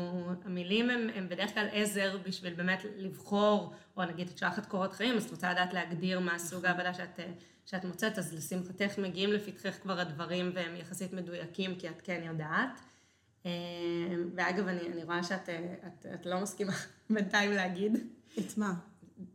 המילים 0.45 0.89
הם, 0.89 1.07
הם 1.15 1.29
בדרך 1.29 1.53
כלל 1.53 1.67
עזר 1.71 2.17
בשביל 2.25 2.53
באמת 2.53 2.83
לבחור, 2.97 3.73
או 3.97 4.05
נגיד 4.05 4.29
את 4.29 4.37
שלחת 4.37 4.65
קורות 4.65 4.93
חיים, 4.93 5.17
אז 5.17 5.25
את 5.25 5.31
רוצה 5.31 5.51
לדעת 5.51 5.73
להגדיר 5.73 6.19
מה 6.19 6.39
סוג 6.39 6.65
נכון. 6.65 6.69
העבודה 6.69 6.93
שאת, 6.93 7.19
שאת 7.65 7.85
מוצאת, 7.85 8.17
אז 8.17 8.33
לשמחתך 8.33 8.99
מגיעים 8.99 9.33
לפתחך 9.33 9.81
כבר 9.81 9.99
הדברים 9.99 10.51
והם 10.55 10.75
יחסית 10.75 11.13
מדויקים, 11.13 11.75
כי 11.75 11.89
את 11.89 12.01
כן 12.01 12.21
יודעת. 12.25 12.81
אה, 13.45 13.51
ואגב, 14.35 14.67
אני, 14.67 14.87
אני 14.87 15.03
רואה 15.03 15.23
שאת 15.23 15.49
את, 15.87 16.05
את 16.13 16.25
לא 16.25 16.41
מסכימה 16.41 16.73
בינתיים 17.09 17.51
להגיד. 17.51 17.97
את 18.39 18.57
מה? 18.57 18.73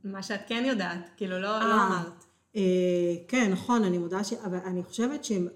מה 0.04 0.22
שאת 0.22 0.40
כן 0.46 0.64
יודעת, 0.66 1.10
כאילו 1.16 1.32
לא, 1.32 1.40
לא 1.40 1.48
אה, 1.48 1.86
אמרת. 1.86 2.24
אה, 2.56 3.14
כן, 3.28 3.52
נכון, 3.52 3.84
אני 3.84 3.98
מודה 3.98 4.24
ש... 4.24 4.32
אבל 4.32 4.58
אני 4.58 4.82
חושבת 4.82 5.24
שאני 5.24 5.48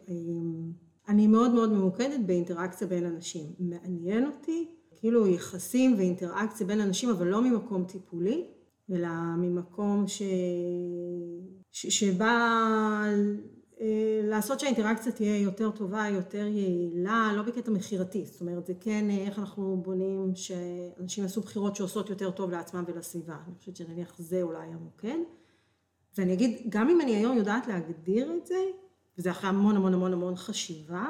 אה, 1.09 1.29
מאוד 1.29 1.51
מאוד 1.51 1.73
ממוקדת 1.73 2.21
באינטראקציה 2.27 2.87
בין 2.87 3.07
אנשים. 3.07 3.47
מעניין 3.59 4.27
אותי 4.27 4.69
כאילו 4.97 5.27
יחסים 5.27 5.95
ואינטראקציה 5.99 6.67
בין 6.67 6.81
אנשים, 6.81 7.11
אבל 7.11 7.27
לא 7.27 7.43
ממקום 7.43 7.85
טיפולי, 7.85 8.45
אלא 8.93 9.09
ממקום 9.37 10.09
ש... 10.09 10.23
ש... 11.71 11.87
שבא 11.87 13.05
לעשות 14.23 14.61
שהאינטראקציה 14.61 15.13
תהיה 15.13 15.39
יותר 15.39 15.71
טובה, 15.71 16.09
יותר 16.09 16.47
יעילה, 16.47 17.33
לא 17.37 17.43
בקטע 17.43 17.71
מכירתי, 17.71 18.25
זאת 18.27 18.41
אומרת 18.41 18.67
זה 18.67 18.73
כן 18.81 19.11
איך 19.11 19.39
אנחנו 19.39 19.81
בונים 19.85 20.33
שאנשים 20.35 21.25
יעשו 21.25 21.41
בחירות 21.41 21.77
שעושות 21.77 22.11
יותר 22.11 22.31
טוב 22.31 22.51
לעצמם 22.51 22.85
ולסביבה, 22.87 23.37
אני 23.47 23.55
חושבת 23.59 23.77
שנניח 23.77 24.15
זה 24.19 24.43
אולי 24.43 24.67
המוקד. 24.67 25.19
ואני 26.19 26.33
אגיד, 26.33 26.59
גם 26.69 26.89
אם 26.89 27.01
אני 27.01 27.17
היום 27.17 27.37
יודעת 27.37 27.67
להגדיר 27.67 28.33
את 28.33 28.47
זה, 28.47 28.65
וזה 29.19 29.31
אחרי 29.31 29.49
המון 29.49 29.77
המון 29.77 29.95
המון 29.95 30.13
המון 30.13 30.37
חשיבה, 30.37 31.07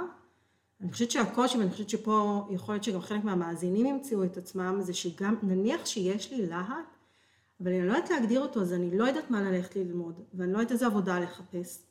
אני 0.81 0.93
חושבת 0.93 1.11
שהקושי, 1.11 1.59
ואני 1.59 1.71
חושבת 1.71 1.91
שפה 1.91 2.47
יכול 2.50 2.75
להיות 2.75 2.85
שגם 2.85 3.00
חלק 3.00 3.25
מהמאזינים 3.25 3.87
ימצאו 3.87 4.25
את 4.25 4.37
עצמם, 4.37 4.79
זה 4.83 4.95
שגם, 4.95 5.37
נניח 5.43 5.87
שיש 5.87 6.33
לי 6.33 6.47
להט, 6.47 6.97
אבל 7.61 7.71
אני 7.71 7.87
לא 7.87 7.93
יודעת 7.93 8.11
להגדיר 8.11 8.41
אותו, 8.41 8.61
אז 8.61 8.73
אני 8.73 8.99
לא 8.99 9.05
יודעת 9.05 9.31
מה 9.31 9.43
ללכת 9.43 9.77
ללמוד, 9.77 10.21
ואני 10.35 10.53
לא 10.53 10.59
יודעת 10.59 10.73
איזה 10.73 10.87
עבודה 10.87 11.21
לחפש, 11.21 11.90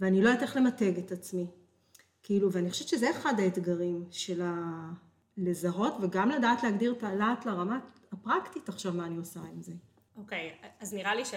ואני 0.00 0.22
לא 0.22 0.28
יודעת 0.28 0.42
איך 0.42 0.56
למתג 0.56 0.98
את 0.98 1.12
עצמי. 1.12 1.46
כאילו, 2.22 2.52
ואני 2.52 2.70
חושבת 2.70 2.88
שזה 2.88 3.10
אחד 3.10 3.34
האתגרים 3.40 4.04
של 4.10 4.42
ה... 4.42 4.54
לזהות, 5.36 5.94
וגם 6.02 6.30
לדעת 6.30 6.62
להגדיר 6.62 6.92
את 6.92 7.02
הלהט 7.02 7.46
לרמה 7.46 7.78
הפרקטית 8.12 8.68
עכשיו, 8.68 8.92
מה 8.92 9.06
אני 9.06 9.16
עושה 9.16 9.40
עם 9.40 9.62
זה. 9.62 9.72
אוקיי, 10.16 10.56
okay, 10.62 10.66
אז 10.80 10.94
נראה 10.94 11.14
לי 11.14 11.24
ש... 11.24 11.34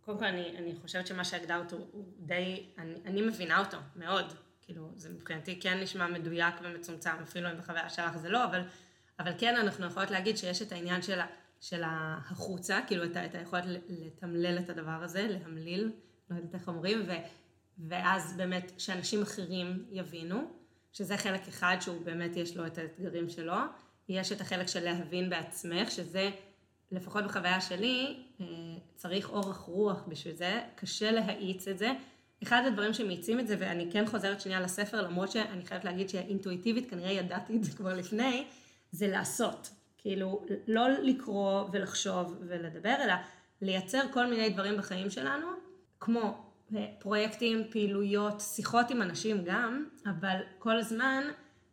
קודם 0.00 0.18
כל, 0.18 0.24
אני, 0.24 0.58
אני 0.58 0.74
חושבת 0.82 1.06
שמה 1.06 1.24
שהגדרת 1.24 1.72
הוא, 1.72 1.86
הוא 1.92 2.04
די... 2.18 2.66
אני, 2.78 2.94
אני 3.04 3.22
מבינה 3.22 3.58
אותו, 3.58 3.76
מאוד. 3.96 4.32
כאילו, 4.62 4.88
זה 4.96 5.10
מבחינתי 5.10 5.60
כן 5.60 5.80
נשמע 5.80 6.06
מדויק 6.06 6.54
ומצומצם, 6.62 7.10
אפילו 7.22 7.50
אם 7.50 7.58
בחוויה 7.58 7.90
שלך 7.90 8.16
זה 8.16 8.28
לא, 8.28 8.44
אבל, 8.44 8.62
אבל 9.18 9.32
כן 9.38 9.56
אנחנו 9.56 9.86
יכולות 9.86 10.10
להגיד 10.10 10.36
שיש 10.36 10.62
את 10.62 10.72
העניין 10.72 11.02
של, 11.02 11.20
של 11.60 11.82
החוצה, 11.86 12.80
כאילו 12.86 13.04
את, 13.04 13.16
את 13.16 13.34
היכולת 13.34 13.64
לתמלל 13.88 14.58
את 14.58 14.70
הדבר 14.70 15.00
הזה, 15.02 15.26
להמליל, 15.28 15.92
לא 16.30 16.36
יודעת 16.36 16.54
איך 16.54 16.68
אומרים, 16.68 17.02
ו, 17.06 17.12
ואז 17.88 18.36
באמת 18.36 18.72
שאנשים 18.78 19.22
אחרים 19.22 19.84
יבינו, 19.90 20.42
שזה 20.92 21.16
חלק 21.16 21.48
אחד 21.48 21.76
שהוא 21.80 22.04
באמת 22.04 22.36
יש 22.36 22.56
לו 22.56 22.66
את 22.66 22.78
האתגרים 22.78 23.28
שלו, 23.28 23.54
יש 24.08 24.32
את 24.32 24.40
החלק 24.40 24.66
של 24.66 24.84
להבין 24.84 25.30
בעצמך, 25.30 25.90
שזה 25.90 26.30
לפחות 26.92 27.24
בחוויה 27.24 27.60
שלי, 27.60 28.22
אה, 28.40 28.46
צריך 28.94 29.30
אורך 29.30 29.56
רוח 29.56 30.04
בשביל 30.08 30.34
זה, 30.34 30.60
קשה 30.74 31.10
להאיץ 31.10 31.68
את 31.68 31.78
זה. 31.78 31.92
אחד 32.42 32.62
הדברים 32.66 32.94
שמאיצים 32.94 33.40
את 33.40 33.48
זה, 33.48 33.56
ואני 33.58 33.92
כן 33.92 34.06
חוזרת 34.06 34.40
שנייה 34.40 34.60
לספר, 34.60 35.02
למרות 35.02 35.30
שאני 35.30 35.66
חייבת 35.66 35.84
להגיד 35.84 36.08
שאינטואיטיבית 36.08 36.90
כנראה 36.90 37.10
ידעתי 37.10 37.56
את 37.56 37.64
זה 37.64 37.76
כבר 37.76 37.94
לפני, 37.94 38.46
זה 38.92 39.08
לעשות. 39.08 39.70
כאילו, 39.98 40.46
לא 40.66 40.88
לקרוא 40.88 41.64
ולחשוב 41.72 42.36
ולדבר, 42.40 42.94
אלא 43.04 43.14
לייצר 43.62 44.00
כל 44.12 44.26
מיני 44.26 44.50
דברים 44.50 44.76
בחיים 44.76 45.10
שלנו, 45.10 45.46
כמו 46.00 46.47
פרויקטים, 46.98 47.62
פעילויות, 47.70 48.40
שיחות 48.40 48.90
עם 48.90 49.02
אנשים 49.02 49.44
גם, 49.44 49.84
אבל 50.06 50.36
כל 50.58 50.78
הזמן 50.78 51.24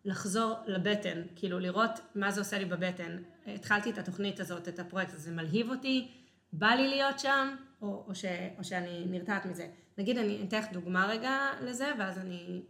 לחזור 0.05 0.55
לבטן, 0.65 1.21
כאילו 1.35 1.59
לראות 1.59 1.91
מה 2.15 2.31
זה 2.31 2.41
עושה 2.41 2.59
לי 2.59 2.65
בבטן. 2.65 3.17
התחלתי 3.47 3.89
את 3.89 3.97
התוכנית 3.97 4.39
הזאת, 4.39 4.67
את 4.67 4.79
הפרויקט 4.79 5.13
הזה, 5.13 5.31
מלהיב 5.31 5.69
אותי, 5.69 6.11
בא 6.53 6.67
לי 6.67 6.87
להיות 6.87 7.19
שם, 7.19 7.55
או, 7.81 8.05
או, 8.07 8.15
ש, 8.15 8.25
או 8.57 8.63
שאני 8.63 9.05
נרתעת 9.09 9.45
מזה. 9.45 9.67
נגיד, 9.97 10.17
אני 10.17 10.45
אתן 10.47 10.59
לך 10.59 10.65
דוגמה 10.73 11.05
רגע 11.05 11.49
לזה, 11.61 11.91
ואז 11.99 12.17
אני, 12.17 12.61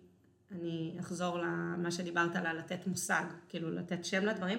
אני 0.51 0.95
אחזור 0.99 1.37
למה 1.37 1.91
שדיברת 1.91 2.35
עליה, 2.35 2.53
לתת 2.53 2.87
מושג, 2.87 3.23
כאילו 3.49 3.71
לתת 3.71 4.05
שם 4.05 4.25
לדברים. 4.25 4.57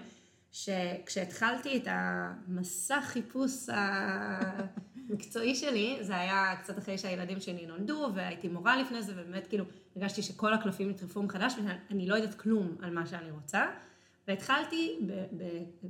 שכשהתחלתי 0.53 1.77
את 1.77 1.83
המסע 1.87 3.01
חיפוש 3.01 3.69
המקצועי 5.11 5.55
שלי, 5.55 5.99
זה 6.01 6.17
היה 6.17 6.57
קצת 6.63 6.79
אחרי 6.79 6.99
שהילדים 6.99 7.41
שלי 7.41 7.67
נולדו, 7.67 8.09
והייתי 8.15 8.49
מורה 8.49 8.83
לפני 8.83 9.03
זה, 9.03 9.13
ובאמת 9.17 9.47
כאילו 9.47 9.65
הרגשתי 9.97 10.23
שכל 10.23 10.53
הקלפים 10.55 10.91
נטרפו 10.91 11.23
מחדש, 11.23 11.55
ואני 11.65 12.09
לא 12.09 12.15
יודעת 12.15 12.35
כלום 12.35 12.77
על 12.83 12.95
מה 12.95 13.07
שאני 13.07 13.31
רוצה. 13.31 13.67
והתחלתי 14.29 14.99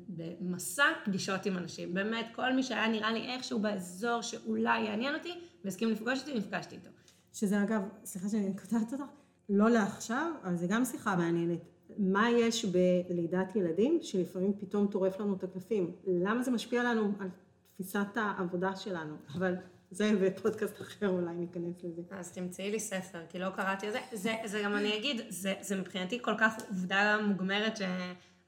במסע 0.08 0.84
פגישות 1.04 1.46
עם 1.46 1.56
אנשים, 1.58 1.94
באמת 1.94 2.26
כל 2.34 2.52
מי 2.52 2.62
שהיה 2.62 2.88
נראה 2.88 3.12
לי 3.12 3.34
איכשהו 3.34 3.58
באזור 3.58 4.22
שאולי 4.22 4.80
יעניין 4.80 5.14
אותי, 5.14 5.34
והסכים 5.64 5.90
לפגוש 5.90 6.20
אותי, 6.20 6.34
נפגשתי 6.34 6.74
איתו. 6.74 6.90
שזה 7.32 7.62
אגב, 7.62 7.82
סליחה 8.04 8.28
שאני 8.28 8.56
קוטעת 8.56 8.92
אותך, 8.92 9.04
לא 9.48 9.70
לעכשיו, 9.70 10.32
אבל 10.44 10.56
זה 10.56 10.66
גם 10.66 10.84
שיחה 10.84 11.16
מעניינת. 11.16 11.58
מה 11.98 12.30
יש 12.30 12.64
בלידת 13.08 13.56
ילדים 13.56 13.98
שלפעמים 14.02 14.52
פתאום 14.60 14.86
טורף 14.86 15.20
לנו 15.20 15.34
את 15.34 15.44
הקלפים? 15.44 15.92
למה 16.06 16.42
זה 16.42 16.50
משפיע 16.50 16.82
לנו 16.82 17.12
על 17.20 17.28
תפיסת 17.76 18.16
העבודה 18.16 18.76
שלנו? 18.76 19.16
אבל 19.34 19.54
זה 19.90 20.10
בפודקאסט 20.22 20.80
אחר 20.80 21.08
אולי 21.08 21.34
ניכנס 21.34 21.84
לזה. 21.84 22.02
אז 22.10 22.32
תמצאי 22.32 22.70
לי 22.70 22.80
ספר, 22.80 23.18
כי 23.28 23.38
לא 23.38 23.50
קראתי 23.50 23.88
את 23.88 23.92
זה. 23.92 24.00
זה, 24.12 24.34
זה 24.44 24.60
גם 24.64 24.76
אני 24.76 24.96
אגיד, 24.96 25.20
זה, 25.28 25.54
זה 25.60 25.76
מבחינתי 25.76 26.22
כל 26.22 26.34
כך 26.38 26.56
עובדה 26.68 27.18
מוגמרת 27.22 27.76
ש... 27.76 27.82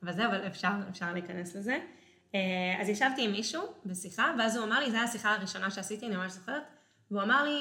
אבל 0.03 0.13
זה, 0.13 0.27
אבל 0.27 0.47
אפשר, 0.47 0.71
אפשר 0.91 1.13
להיכנס 1.13 1.57
לזה. 1.57 1.79
אה, 2.35 2.41
אז 2.81 2.89
ישבתי 2.89 3.25
עם 3.25 3.33
מישהו 3.33 3.63
בשיחה, 3.87 4.35
ואז 4.39 4.57
הוא 4.57 4.65
אמר 4.65 4.81
לי, 4.81 4.91
זו 4.91 4.97
הייתה 4.97 5.11
השיחה 5.11 5.35
הראשונה 5.35 5.71
שעשיתי, 5.71 6.07
אני 6.07 6.17
ממש 6.17 6.33
זוכרת, 6.33 6.63
והוא 7.11 7.23
אמר 7.23 7.45
לי, 7.45 7.61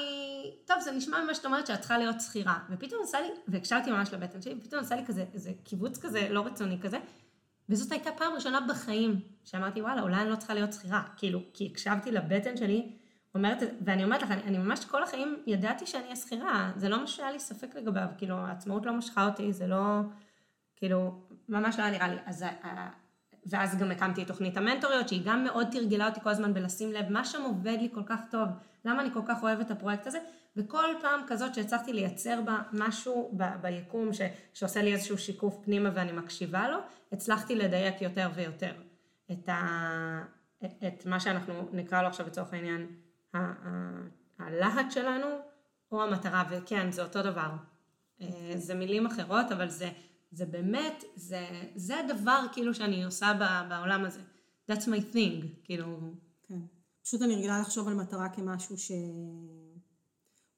טוב, 0.64 0.80
זה 0.80 0.92
נשמע 0.92 1.24
ממה 1.24 1.34
שאת 1.34 1.44
אומרת 1.44 1.66
שאת 1.66 1.80
צריכה 1.80 1.98
להיות 1.98 2.20
שכירה. 2.20 2.58
ופתאום 2.70 3.02
עשה 3.02 3.20
לי, 3.20 3.28
והקשבתי 3.48 3.90
ממש 3.90 4.12
לבטן 4.12 4.42
שלי, 4.42 4.54
ופתאום 4.60 4.80
עשה 4.82 4.96
לי 4.96 5.06
כזה, 5.06 5.24
איזה 5.34 5.52
קיבוץ 5.64 5.98
כזה 5.98 6.28
לא 6.30 6.46
רצוני 6.46 6.80
כזה. 6.80 6.98
וזאת 7.68 7.92
הייתה 7.92 8.10
פעם 8.12 8.32
ראשונה 8.34 8.60
בחיים 8.68 9.20
שאמרתי, 9.44 9.82
וואלה, 9.82 10.02
אולי 10.02 10.16
אני 10.16 10.30
לא 10.30 10.36
צריכה 10.36 10.54
להיות 10.54 10.72
שכירה. 10.72 11.02
כאילו, 11.16 11.40
כי 11.54 11.68
הקשבתי 11.72 12.12
לבטן 12.12 12.56
שלי, 12.56 12.92
אומרת, 13.34 13.58
ואני 13.84 14.04
אומרת 14.04 14.22
לך, 14.22 14.30
אני, 14.30 14.42
אני 14.42 14.58
ממש 14.58 14.84
כל 14.84 15.02
החיים 15.02 15.42
ידעתי 15.46 15.86
שאני 15.86 16.04
אהיה 16.04 16.16
שכירה, 16.16 16.72
זה 16.76 16.88
לא 16.88 17.02
משהו 17.02 17.16
שהיה 17.16 17.32
לי 17.32 17.40
ספק 17.40 17.74
לגביו, 17.74 18.06
כאילו, 18.18 18.36
העצמאות 18.36 18.86
לא 18.86 18.92
משכה 18.92 19.26
אותי, 19.26 19.52
זה 19.52 19.66
לא, 19.66 20.00
כאילו, 20.76 21.20
ממש 21.48 21.78
לא 21.78 21.84
היה 21.84 21.92
נראה 21.92 22.08
לי. 22.08 22.16
אז 22.26 22.44
ואז 23.48 23.78
גם 23.78 23.90
הקמתי 23.90 24.22
את 24.22 24.26
תוכנית 24.26 24.56
המנטוריות, 24.56 25.08
שהיא 25.08 25.22
גם 25.24 25.44
מאוד 25.44 25.66
תרגלה 25.70 26.08
אותי 26.08 26.20
כל 26.20 26.30
הזמן 26.30 26.54
בלשים 26.54 26.92
לב 26.92 27.08
מה 27.08 27.24
שם 27.24 27.42
עובד 27.42 27.76
לי 27.80 27.88
כל 27.94 28.02
כך 28.06 28.20
טוב, 28.30 28.48
למה 28.84 29.02
אני 29.02 29.10
כל 29.12 29.22
כך 29.28 29.42
אוהבת 29.42 29.66
את 29.66 29.70
הפרויקט 29.70 30.06
הזה, 30.06 30.18
וכל 30.56 30.86
פעם 31.00 31.20
כזאת 31.26 31.54
שהצלחתי 31.54 31.92
לייצר 31.92 32.40
בה 32.44 32.58
משהו 32.72 33.34
ב, 33.36 33.44
ביקום 33.62 34.12
ש, 34.12 34.20
שעושה 34.54 34.82
לי 34.82 34.92
איזשהו 34.92 35.18
שיקוף 35.18 35.58
פנימה 35.64 35.90
ואני 35.94 36.12
מקשיבה 36.12 36.68
לו, 36.68 36.78
הצלחתי 37.12 37.54
לדייק 37.54 38.02
יותר 38.02 38.28
ויותר 38.34 38.72
את, 39.32 39.48
ה, 39.48 40.24
את 40.64 41.06
מה 41.06 41.20
שאנחנו 41.20 41.68
נקרא 41.72 42.02
לו 42.02 42.08
עכשיו 42.08 42.26
לצורך 42.26 42.52
העניין 42.52 42.86
ה, 43.34 43.38
ה, 43.38 43.92
הלהט 44.38 44.90
שלנו 44.90 45.26
או 45.92 46.02
המטרה, 46.02 46.44
וכן, 46.50 46.90
זה 46.90 47.02
אותו 47.02 47.22
דבר. 47.22 47.50
אה, 48.20 48.26
זה 48.56 48.74
מילים 48.74 49.06
אחרות, 49.06 49.52
אבל 49.52 49.68
זה 49.68 49.90
זה 50.30 50.46
באמת, 50.46 51.04
זה, 51.16 51.46
זה 51.76 51.98
הדבר 51.98 52.46
כאילו 52.52 52.74
שאני 52.74 53.04
עושה 53.04 53.32
בעולם 53.68 54.04
הזה. 54.04 54.20
That's 54.70 54.84
my 54.84 55.14
thing, 55.14 55.46
כאילו. 55.64 55.86
כן. 56.42 56.60
פשוט 57.02 57.22
אני 57.22 57.34
רגילה 57.34 57.60
לחשוב 57.60 57.88
על 57.88 57.94
מטרה 57.94 58.28
כמשהו 58.28 58.78
שהוא 58.78 59.78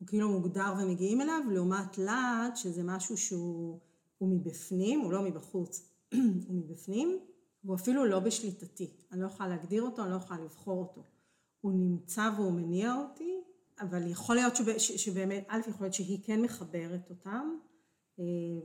כאילו 0.06 0.28
מוגדר 0.28 0.74
ומגיעים 0.82 1.20
אליו, 1.20 1.40
לעומת 1.52 1.98
להט, 1.98 2.56
שזה 2.56 2.82
משהו 2.82 3.16
שהוא 3.16 3.80
מבפנים, 4.20 5.00
הוא 5.00 5.12
לא 5.12 5.22
מבחוץ, 5.22 5.90
הוא 6.48 6.54
מבפנים, 6.54 7.18
והוא 7.64 7.76
אפילו 7.76 8.04
לא 8.04 8.20
בשליטתי. 8.20 8.90
אני 9.12 9.20
לא 9.20 9.26
יכולה 9.26 9.48
להגדיר 9.48 9.82
אותו, 9.82 10.02
אני 10.02 10.10
לא 10.10 10.16
יכולה 10.16 10.40
לבחור 10.40 10.78
אותו. 10.78 11.04
הוא 11.60 11.72
נמצא 11.72 12.30
והוא 12.36 12.52
מניע 12.52 12.94
אותי, 12.94 13.40
אבל 13.80 14.10
יכול 14.10 14.36
להיות 14.36 14.52
שבאמת, 14.78 15.44
א', 15.48 15.60
יכול 15.68 15.84
להיות 15.84 15.94
שהיא 15.94 16.18
כן 16.24 16.42
מחברת 16.42 17.10
אותם, 17.10 17.56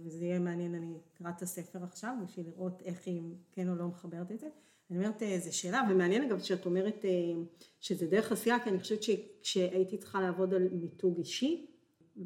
וזה 0.03 0.25
יהיה 0.25 0.39
מעניין, 0.39 0.75
אני 0.75 0.97
אקרא 1.13 1.29
את 1.37 1.41
הספר 1.41 1.83
עכשיו 1.83 2.15
בשביל 2.23 2.45
לראות 2.47 2.81
איך 2.85 3.07
היא 3.07 3.21
כן 3.51 3.69
או 3.69 3.75
לא 3.75 3.87
מחברת 3.87 4.31
את 4.31 4.39
זה. 4.39 4.47
אני 4.91 4.97
אומרת, 4.97 5.23
אה, 5.23 5.39
זו 5.39 5.57
שאלה, 5.57 5.81
ומעניין 5.89 6.23
אגב 6.23 6.39
שאת 6.39 6.65
אומרת 6.65 7.05
אה, 7.05 7.09
שזה 7.79 8.07
דרך 8.07 8.31
עשייה, 8.31 8.59
כי 8.63 8.69
אני 8.69 8.79
חושבת 8.79 9.03
שכשהייתי 9.03 9.97
צריכה 9.97 10.21
לעבוד 10.21 10.53
על 10.53 10.67
מיתוג 10.71 11.17
אישי, 11.17 11.65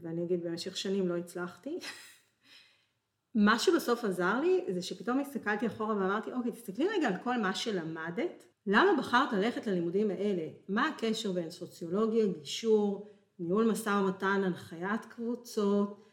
ואני 0.01 0.23
אגיד 0.23 0.43
במשך 0.43 0.77
שנים 0.77 1.07
לא 1.07 1.17
הצלחתי, 1.17 1.79
מה 3.35 3.59
שבסוף 3.59 4.03
עזר 4.03 4.41
לי 4.41 4.65
זה 4.73 4.81
שפתאום 4.81 5.19
הסתכלתי 5.19 5.67
אחורה 5.67 5.95
ואמרתי, 5.95 6.33
אוקיי, 6.33 6.51
תסתכלי 6.51 6.87
רגע 6.97 7.07
על 7.07 7.13
כל 7.23 7.37
מה 7.37 7.55
שלמדת, 7.55 8.43
למה 8.67 8.91
בחרת 8.99 9.33
ללכת 9.33 9.67
ללימודים 9.67 10.11
האלה? 10.11 10.47
מה 10.69 10.87
הקשר 10.87 11.31
בין 11.31 11.49
סוציולוגיה, 11.49 12.25
גישור, 12.27 13.13
ניהול 13.39 13.71
משא 13.71 13.89
ומתן, 13.89 14.41
הנחיית 14.45 15.05
קבוצות, 15.05 15.89
אה, 15.89 16.08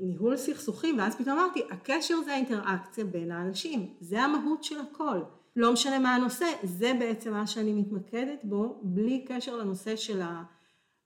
ניהול 0.00 0.36
סכסוכים, 0.36 0.98
ואז 0.98 1.16
פתאום 1.16 1.38
אמרתי, 1.38 1.62
הקשר 1.70 2.14
זה 2.24 2.32
האינטראקציה 2.32 3.04
בין 3.04 3.30
האנשים, 3.30 3.94
זה 4.00 4.20
המהות 4.20 4.64
של 4.64 4.76
הכל. 4.80 5.20
לא 5.56 5.72
משנה 5.72 5.98
מה 5.98 6.14
הנושא, 6.14 6.46
זה 6.62 6.92
בעצם 6.98 7.32
מה 7.32 7.46
שאני 7.46 7.72
מתמקדת 7.72 8.44
בו, 8.44 8.80
בלי 8.82 9.24
קשר 9.28 9.56
לנושא 9.56 9.96
של 9.96 10.20
ה... 10.20 10.42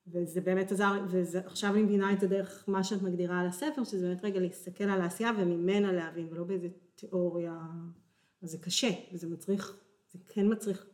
וזה 0.06 0.40
באמת 0.40 0.72
עזר, 0.72 0.92
ועכשיו 1.08 1.74
אני 1.74 1.82
מבינה 1.82 2.12
את 2.12 2.20
זה 2.20 2.26
דרך 2.26 2.64
מה 2.68 2.84
שאת 2.84 3.02
מגדירה 3.02 3.40
על 3.40 3.46
הספר, 3.46 3.84
שזה 3.84 4.06
באמת 4.06 4.24
רגע 4.24 4.40
להסתכל 4.40 4.84
על 4.84 5.00
העשייה 5.00 5.30
וממנה 5.38 5.92
להבין, 5.92 6.28
ולא 6.30 6.44
באיזה 6.44 6.68
תיאוריה 6.94 7.58
אז 8.42 8.50
זה 8.50 8.58
קשה, 8.58 8.90
וזה 9.12 9.28
מצריך, 9.28 9.76
זה 10.12 10.18
כן 10.26 10.52
מצריך 10.52 10.86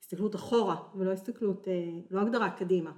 הסתכלות 0.00 0.34
אחורה, 0.34 0.76
ולא 0.94 1.12
הסתכלות, 1.12 1.68
אה, 1.68 1.74
לא 2.10 2.20
הגדרה 2.20 2.50
קדימה. 2.50 2.92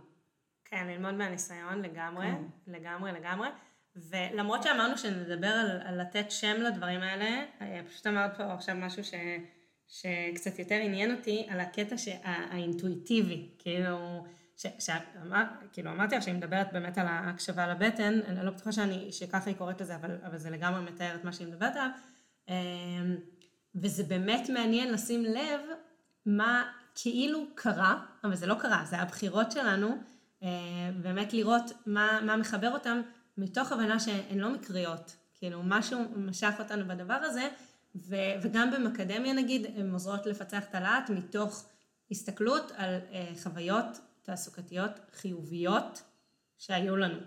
כן, 0.70 0.86
ללמוד 0.86 1.14
מהניסיון 1.14 1.82
לגמרי, 1.82 2.26
כן. 2.26 2.72
לגמרי, 2.72 3.12
לגמרי. 3.12 3.48
ולמרות 3.96 4.62
שאמרנו 4.62 4.98
שנדבר 4.98 5.48
על, 5.48 5.80
על 5.84 6.00
לתת 6.00 6.30
שם 6.30 6.56
לדברים 6.60 7.00
האלה, 7.00 7.44
אה, 7.60 7.80
פשוט 7.88 8.06
אמרת 8.06 8.36
פה 8.36 8.52
עכשיו 8.52 8.76
משהו 8.76 9.04
ש, 9.04 9.14
שקצת 9.88 10.58
יותר 10.58 10.74
עניין 10.74 11.10
אותי, 11.16 11.46
על 11.48 11.60
הקטע 11.60 11.96
האינטואיטיבי, 12.24 13.48
כאילו, 13.58 14.24
ש, 14.56 14.66
שאמר, 14.78 15.44
כאילו 15.72 15.90
אמרתי 15.90 16.16
לך 16.16 16.22
שהיא 16.22 16.34
מדברת 16.34 16.72
באמת 16.72 16.98
על 16.98 17.06
ההקשבה 17.06 17.66
לבטן, 17.66 18.20
אני 18.26 18.46
לא 18.46 18.50
בטוחה 18.50 18.72
שאני, 18.72 19.12
שככה 19.12 19.50
היא 19.50 19.56
קוראת 19.56 19.80
לזה, 19.80 19.94
אבל, 19.94 20.18
אבל 20.26 20.38
זה 20.38 20.50
לגמרי 20.50 20.80
מתאר 20.92 21.14
את 21.14 21.24
מה 21.24 21.32
שהיא 21.32 21.48
מדברת 21.48 21.72
עליו, 21.72 21.90
אמ, 22.48 23.16
וזה 23.74 24.02
באמת 24.02 24.48
מעניין 24.48 24.92
לשים 24.92 25.24
לב 25.24 25.60
מה 26.26 26.70
כאילו 26.94 27.46
קרה, 27.54 28.04
אבל 28.24 28.34
זה 28.34 28.46
לא 28.46 28.54
קרה, 28.54 28.84
זה 28.84 28.96
הבחירות 28.98 29.52
שלנו, 29.52 29.96
באמת 31.02 31.32
לראות 31.32 31.72
מה, 31.86 32.20
מה 32.22 32.36
מחבר 32.36 32.72
אותם, 32.72 33.00
מתוך 33.38 33.72
הבנה 33.72 34.00
שהן 34.00 34.38
לא 34.38 34.50
מקריות, 34.50 35.16
כאילו 35.34 35.60
משהו 35.64 35.98
משך 36.16 36.54
אותנו 36.58 36.88
בדבר 36.88 37.14
הזה, 37.14 37.48
ו, 37.94 38.16
וגם 38.42 38.70
במקדמיה 38.70 39.32
נגיד, 39.32 39.66
הן 39.76 39.92
עוזרות 39.92 40.26
לפצח 40.26 40.64
את 40.70 40.74
הלהט 40.74 41.10
מתוך 41.10 41.64
הסתכלות 42.10 42.72
על 42.76 42.94
אה, 43.12 43.32
חוויות 43.42 44.00
תעסוקתיות 44.22 44.90
חיוביות 45.12 46.02
שהיו 46.58 46.96
לנו. 46.96 47.18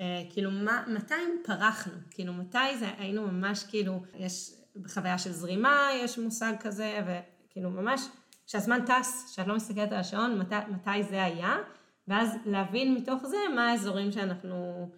אה, 0.00 0.22
כאילו, 0.30 0.50
מה, 0.50 0.84
מתי 0.88 1.14
פרחנו? 1.44 1.92
כאילו, 2.10 2.32
מתי 2.32 2.78
זה, 2.78 2.88
היינו 2.98 3.26
ממש 3.26 3.64
כאילו, 3.64 4.02
יש 4.14 4.54
בחוויה 4.76 5.18
של 5.18 5.32
זרימה, 5.32 5.88
יש 5.94 6.18
מושג 6.18 6.52
כזה, 6.60 7.00
וכאילו 7.06 7.70
ממש, 7.70 8.00
שהזמן 8.46 8.84
טס, 8.86 9.32
שאת 9.34 9.46
לא 9.46 9.56
מסתכלת 9.56 9.92
על 9.92 9.98
השעון, 9.98 10.38
מת, 10.38 10.52
מתי 10.52 11.02
זה 11.02 11.24
היה, 11.24 11.56
ואז 12.08 12.36
להבין 12.44 12.94
מתוך 12.94 13.26
זה 13.26 13.36
מה 13.54 13.70
האזורים 13.70 14.12
שאנחנו, 14.12 14.88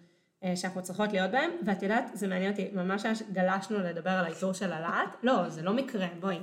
אה, 0.43 0.55
שאנחנו 0.55 0.83
צריכות 0.83 1.13
להיות 1.13 1.31
בהם, 1.31 1.51
ואת 1.65 1.83
יודעת, 1.83 2.05
זה 2.13 2.27
מעניין 2.27 2.51
אותי, 2.51 2.69
ממש 2.73 3.05
גלשנו 3.31 3.79
לדבר 3.79 4.09
על 4.09 4.25
האיתור 4.25 4.53
של 4.53 4.73
הלהט, 4.73 5.15
לא, 5.23 5.49
זה 5.49 5.61
לא 5.61 5.73
מקרה, 5.73 6.07
בואי, 6.19 6.39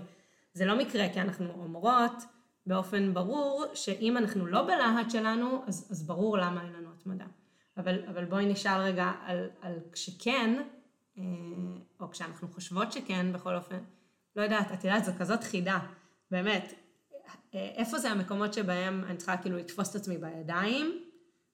זה 0.55 0.65
לא 0.65 0.79
מקרה, 0.79 1.09
כי 1.13 1.21
אנחנו 1.21 1.51
אומרות, 1.51 2.23
באופן 2.67 3.15
ברור 3.15 3.65
שאם 3.75 4.17
אנחנו 4.17 4.47
לא 4.47 4.63
בלהט 4.63 5.11
שלנו, 5.11 5.63
אז, 5.67 5.89
אז 5.91 6.07
ברור 6.07 6.39
למה 6.39 6.63
אין 6.63 6.73
לנו 6.73 6.89
התמדה. 6.99 7.25
אבל, 7.77 8.05
אבל 8.09 8.25
בואי 8.25 8.47
נשאל 8.47 8.81
רגע 8.81 9.13
על, 9.25 9.51
על 9.61 9.79
כשכן, 9.93 10.63
אה, 11.19 11.23
או 12.01 12.11
כשאנחנו 12.11 12.49
חושבות 12.49 12.93
שכן, 12.93 13.33
בכל 13.33 13.57
אופן, 13.57 13.79
לא 14.37 14.43
יודעת, 14.43 14.73
את 14.73 14.85
יודעת, 14.85 15.05
זו 15.05 15.13
כזאת 15.19 15.45
חידה, 15.45 15.79
באמת, 16.31 16.73
איפה 17.53 17.99
זה 17.99 18.11
המקומות 18.11 18.55
שבהם 18.55 19.05
אני 19.05 19.17
צריכה 19.17 19.37
כאילו 19.37 19.57
לתפוס 19.57 19.91
את 19.91 19.95
עצמי 19.95 20.19
בידיים, 20.19 21.03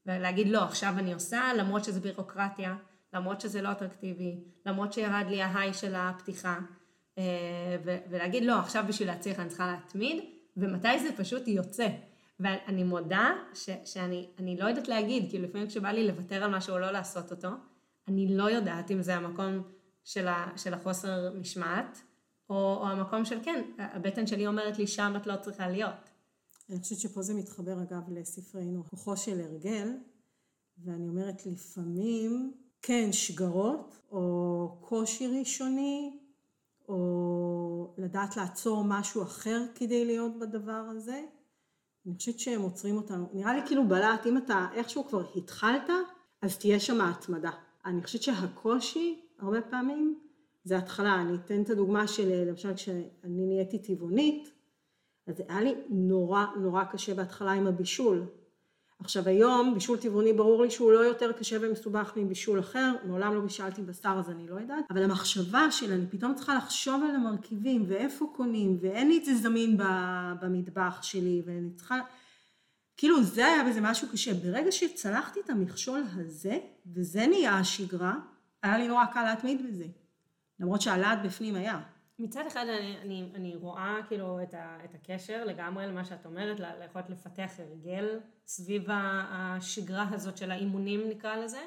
ולהגיד 0.06 0.48
לא, 0.48 0.62
עכשיו 0.62 0.94
אני 0.98 1.14
עושה, 1.14 1.52
למרות 1.56 1.84
שזה 1.84 2.00
בירוקרטיה, 2.00 2.76
למרות 3.14 3.40
שזה 3.40 3.62
לא 3.62 3.72
אטרקטיבי, 3.72 4.44
למרות 4.66 4.92
שירד 4.92 5.24
לי 5.28 5.42
ההיי 5.42 5.74
של 5.74 5.94
הפתיחה, 5.94 6.58
אה, 7.18 7.76
ולהגיד 8.10 8.42
לא, 8.42 8.58
עכשיו 8.58 8.84
בשביל 8.88 9.08
להצליח 9.08 9.40
אני 9.40 9.48
צריכה 9.48 9.66
להתמיד, 9.66 10.24
ומתי 10.56 10.98
זה 10.98 11.08
פשוט 11.16 11.48
יוצא. 11.48 11.88
ואני 12.40 12.84
מודה 12.84 13.30
ש, 13.54 13.70
שאני 13.84 14.56
לא 14.58 14.68
יודעת 14.68 14.88
להגיד, 14.88 15.30
כי 15.30 15.38
לפעמים 15.38 15.66
כשבא 15.66 15.88
לי 15.88 16.06
לוותר 16.06 16.44
על 16.44 16.56
משהו 16.56 16.74
או 16.74 16.78
לא 16.78 16.90
לעשות 16.90 17.30
אותו, 17.30 17.48
אני 18.08 18.36
לא 18.36 18.50
יודעת 18.50 18.90
אם 18.90 19.02
זה 19.02 19.16
המקום 19.16 19.62
של, 20.04 20.28
ה, 20.28 20.46
של 20.56 20.74
החוסר 20.74 21.32
משמעת, 21.40 22.02
או, 22.50 22.54
או 22.54 22.86
המקום 22.88 23.24
של 23.24 23.38
כן, 23.42 23.62
הבטן 23.78 24.26
שלי 24.26 24.46
אומרת 24.46 24.78
לי 24.78 24.86
שם 24.86 25.12
את 25.16 25.26
לא 25.26 25.34
צריכה 25.36 25.68
להיות. 25.68 26.10
אני 26.70 26.80
חושבת 26.80 26.98
שפה 26.98 27.22
זה 27.22 27.34
מתחבר 27.34 27.82
אגב 27.82 28.02
לספרנו, 28.10 28.84
כוחו 28.90 29.16
של 29.16 29.40
הרגל, 29.40 29.96
ואני 30.84 31.08
אומרת 31.08 31.46
לפעמים, 31.46 32.52
כן, 32.82 33.12
שגרות, 33.12 33.98
או 34.10 34.76
קושי 34.80 35.26
ראשוני, 35.26 36.18
או 36.88 37.94
לדעת 37.98 38.36
לעצור 38.36 38.84
משהו 38.84 39.22
אחר 39.22 39.62
כדי 39.74 40.04
להיות 40.04 40.38
בדבר 40.38 40.84
הזה. 40.96 41.24
אני 42.06 42.14
חושבת 42.14 42.38
שהם 42.38 42.62
עוצרים 42.62 42.96
אותנו. 42.96 43.26
נראה 43.32 43.54
לי 43.54 43.66
כאילו 43.66 43.88
בלהט, 43.88 44.26
אם 44.26 44.38
אתה 44.38 44.66
איכשהו 44.74 45.04
כבר 45.04 45.22
התחלת, 45.36 45.90
אז 46.42 46.58
תהיה 46.58 46.80
שם 46.80 47.00
התמדה. 47.00 47.50
אני 47.84 48.02
חושבת 48.02 48.22
שהקושי, 48.22 49.20
הרבה 49.38 49.62
פעמים, 49.62 50.18
זה 50.64 50.78
התחלה. 50.78 51.20
אני 51.20 51.34
אתן 51.34 51.62
את 51.62 51.70
הדוגמה 51.70 52.08
של, 52.08 52.44
למשל, 52.48 52.74
כשאני 52.74 53.08
נהייתי 53.24 53.78
טבעונית, 53.78 54.50
אז 55.26 55.42
היה 55.48 55.60
לי 55.60 55.74
נורא 55.88 56.46
נורא 56.56 56.84
קשה 56.84 57.14
בהתחלה 57.14 57.52
עם 57.52 57.66
הבישול. 57.66 58.26
עכשיו 59.00 59.28
היום 59.28 59.74
בישול 59.74 59.98
טבעוני 59.98 60.32
ברור 60.32 60.62
לי 60.62 60.70
שהוא 60.70 60.92
לא 60.92 60.98
יותר 60.98 61.32
קשה 61.32 61.56
ומסובך 61.60 62.12
מבישול 62.16 62.60
אחר, 62.60 62.94
מעולם 63.04 63.34
לא 63.34 63.40
בישלתי 63.40 63.82
בשר 63.82 64.16
אז 64.18 64.30
אני 64.30 64.48
לא 64.48 64.54
יודעת, 64.54 64.84
אבל 64.90 65.02
המחשבה 65.02 65.70
של 65.70 65.92
אני 65.92 66.06
פתאום 66.10 66.34
צריכה 66.34 66.54
לחשוב 66.54 67.02
על 67.08 67.14
המרכיבים 67.14 67.84
ואיפה 67.88 68.26
קונים 68.36 68.78
ואין 68.80 69.08
לי 69.08 69.18
את 69.18 69.24
זה 69.24 69.34
זמין 69.34 69.76
במטבח 70.40 71.02
שלי 71.02 71.42
ואני 71.46 71.70
צריכה, 71.70 72.00
כאילו 72.96 73.22
זה 73.22 73.46
היה 73.46 73.64
בזה 73.64 73.80
משהו 73.80 74.08
קשה, 74.12 74.34
ברגע 74.34 74.72
שצלחתי 74.72 75.40
את 75.40 75.50
המכשול 75.50 76.02
הזה 76.14 76.58
וזה 76.94 77.26
נהיה 77.26 77.58
השגרה, 77.58 78.14
היה 78.62 78.78
לי 78.78 78.88
נורא 78.88 79.04
קל 79.04 79.22
להתמיד 79.22 79.66
בזה, 79.66 79.84
למרות 80.60 80.80
שהלהט 80.80 81.18
בפנים 81.24 81.54
היה. 81.54 81.80
מצד 82.18 82.44
אחד 82.46 82.66
אני, 82.68 82.96
אני, 83.02 83.30
אני 83.34 83.56
רואה 83.56 83.96
כאילו 84.08 84.42
את, 84.42 84.54
ה, 84.54 84.78
את 84.84 84.94
הקשר 84.94 85.44
לגמרי 85.44 85.86
למה 85.86 86.04
שאת 86.04 86.26
אומרת, 86.26 86.60
ליכולת 86.60 87.10
לפתח 87.10 87.50
הרגל 87.58 88.20
סביב 88.46 88.86
השגרה 89.30 90.06
הזאת 90.12 90.36
של 90.36 90.50
האימונים 90.50 91.08
נקרא 91.08 91.36
לזה. 91.36 91.60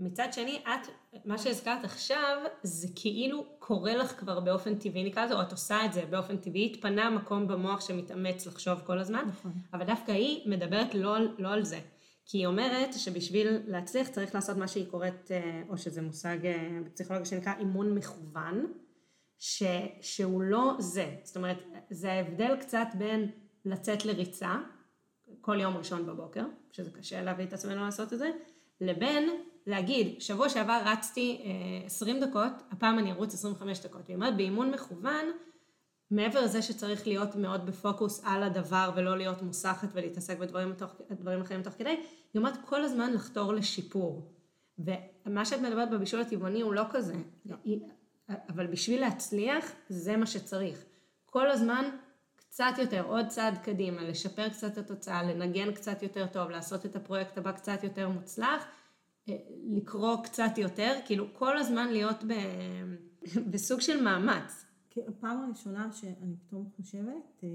מצד 0.00 0.32
שני, 0.32 0.62
את, 0.62 0.88
מה 1.24 1.38
שהזכרת 1.38 1.84
עכשיו, 1.84 2.38
זה 2.62 2.88
כאילו 2.94 3.44
קורה 3.58 3.96
לך 3.96 4.20
כבר 4.20 4.40
באופן 4.40 4.74
טבעי 4.74 5.04
נקרא 5.04 5.24
לזה, 5.24 5.34
או 5.34 5.42
את 5.42 5.52
עושה 5.52 5.84
את 5.84 5.92
זה 5.92 6.06
באופן 6.10 6.36
טבעי, 6.36 6.66
התפנה 6.66 7.10
מקום 7.10 7.48
במוח 7.48 7.80
שמתאמץ 7.80 8.46
לחשוב 8.46 8.80
כל 8.80 8.98
הזמן, 8.98 9.24
נכון. 9.28 9.52
אבל 9.72 9.84
דווקא 9.84 10.12
היא 10.12 10.50
מדברת 10.50 10.94
לא, 10.94 11.16
לא 11.38 11.52
על 11.52 11.64
זה. 11.64 11.80
כי 12.30 12.38
היא 12.38 12.46
אומרת 12.46 12.94
שבשביל 12.94 13.58
להצליח 13.66 14.08
צריך 14.08 14.34
לעשות 14.34 14.56
מה 14.56 14.68
שהיא 14.68 14.90
קוראת, 14.90 15.30
אה, 15.30 15.62
או 15.68 15.78
שזה 15.78 16.02
מושג 16.02 16.46
אה, 16.46 16.78
בפסיכולוגיה 16.84 17.26
שנקרא 17.26 17.52
אימון 17.58 17.94
מכוון. 17.94 18.66
ש, 19.38 19.62
שהוא 20.00 20.42
לא 20.42 20.76
זה. 20.78 21.16
זאת 21.22 21.36
אומרת, 21.36 21.58
זה 21.90 22.12
ההבדל 22.12 22.56
קצת 22.60 22.86
בין 22.98 23.30
לצאת 23.64 24.04
לריצה, 24.04 24.56
כל 25.40 25.60
יום 25.60 25.76
ראשון 25.76 26.06
בבוקר, 26.06 26.44
שזה 26.72 26.90
קשה 26.90 27.22
להביא 27.22 27.44
את 27.44 27.52
עצמנו 27.52 27.84
לעשות 27.84 28.12
את 28.12 28.18
זה, 28.18 28.30
לבין 28.80 29.30
להגיד, 29.66 30.20
שבוע 30.20 30.48
שעבר 30.48 30.82
רצתי 30.84 31.42
אה, 31.44 31.86
20 31.86 32.20
דקות, 32.20 32.52
הפעם 32.70 32.98
אני 32.98 33.12
ארוץ 33.12 33.34
25 33.34 33.80
דקות. 33.86 34.08
היא 34.08 34.16
אומרת, 34.16 34.36
באימון 34.36 34.70
מכוון, 34.70 35.24
מעבר 36.10 36.44
לזה 36.44 36.62
שצריך 36.62 37.06
להיות 37.06 37.36
מאוד 37.36 37.66
בפוקוס 37.66 38.22
על 38.24 38.42
הדבר 38.42 38.90
ולא 38.96 39.18
להיות 39.18 39.42
מוסחת 39.42 39.88
ולהתעסק 39.92 40.38
בדברים 40.38 40.72
תוך, 40.72 40.90
אחרים 41.42 41.62
תוך 41.62 41.74
כדי, 41.78 41.88
היא 42.34 42.40
אומרת 42.40 42.54
כל 42.64 42.84
הזמן 42.84 43.12
לחתור 43.12 43.52
לשיפור. 43.52 44.32
ומה 44.78 45.44
שאת 45.44 45.60
מדברת 45.60 45.90
בבישול 45.90 46.20
הטבעוני 46.20 46.60
הוא 46.60 46.74
לא 46.74 46.82
כזה. 46.90 47.14
לא. 47.46 47.56
אבל 48.48 48.66
בשביל 48.66 49.00
להצליח, 49.00 49.72
זה 49.88 50.16
מה 50.16 50.26
שצריך. 50.26 50.84
כל 51.26 51.50
הזמן 51.50 51.84
קצת 52.36 52.72
יותר, 52.78 53.04
עוד 53.04 53.26
צעד 53.26 53.58
קדימה, 53.58 54.02
לשפר 54.02 54.48
קצת 54.48 54.72
את 54.72 54.78
התוצאה, 54.78 55.22
לנגן 55.22 55.72
קצת 55.72 56.02
יותר 56.02 56.26
טוב, 56.26 56.50
לעשות 56.50 56.86
את 56.86 56.96
הפרויקט 56.96 57.38
הבא 57.38 57.52
קצת 57.52 57.84
יותר 57.84 58.08
מוצלח, 58.08 58.64
אה, 59.28 59.34
לקרוא 59.70 60.16
קצת 60.24 60.58
יותר, 60.58 60.96
כאילו 61.06 61.26
כל 61.32 61.58
הזמן 61.58 61.88
להיות 61.88 62.24
ב... 62.24 62.32
בסוג 63.50 63.80
של 63.80 64.02
מאמץ. 64.02 64.69
הפעם 65.08 65.44
הראשונה 65.44 65.92
שאני 65.92 66.36
פתאום 66.46 66.68
חושבת, 66.76 67.40
אה, 67.42 67.48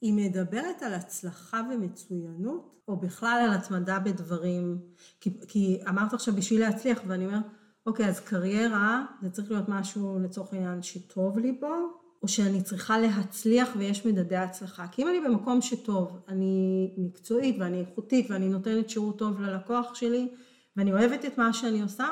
היא 0.00 0.14
מדברת 0.14 0.82
על 0.82 0.94
הצלחה 0.94 1.62
ומצוינות, 1.72 2.80
או 2.88 2.96
בכלל 2.96 3.40
על 3.44 3.54
התמדה 3.54 3.98
בדברים, 3.98 4.78
כי, 5.20 5.30
כי 5.48 5.80
אמרת 5.88 6.12
עכשיו 6.14 6.34
בשביל 6.36 6.60
להצליח, 6.60 7.00
ואני 7.06 7.26
אומרת, 7.26 7.44
אוקיי, 7.86 8.08
אז 8.08 8.20
קריירה, 8.20 9.04
זה 9.22 9.30
צריך 9.30 9.50
להיות 9.50 9.68
משהו 9.68 10.18
לצורך 10.18 10.52
העניין 10.52 10.82
שטוב 10.82 11.38
לי 11.38 11.52
בו, 11.52 11.74
או 12.22 12.28
שאני 12.28 12.62
צריכה 12.62 12.98
להצליח 12.98 13.68
ויש 13.78 14.06
מדדי 14.06 14.36
הצלחה. 14.36 14.86
כי 14.88 15.02
אם 15.02 15.08
אני 15.08 15.20
במקום 15.20 15.60
שטוב, 15.60 16.18
אני 16.28 16.94
מקצועית 16.98 17.56
ואני 17.58 17.80
איכותית 17.80 18.30
ואני 18.30 18.48
נותנת 18.48 18.90
שירות 18.90 19.18
טוב 19.18 19.40
ללקוח 19.40 19.94
שלי, 19.94 20.28
ואני 20.76 20.92
אוהבת 20.92 21.24
את 21.24 21.38
מה 21.38 21.52
שאני 21.52 21.82
עושה, 21.82 22.06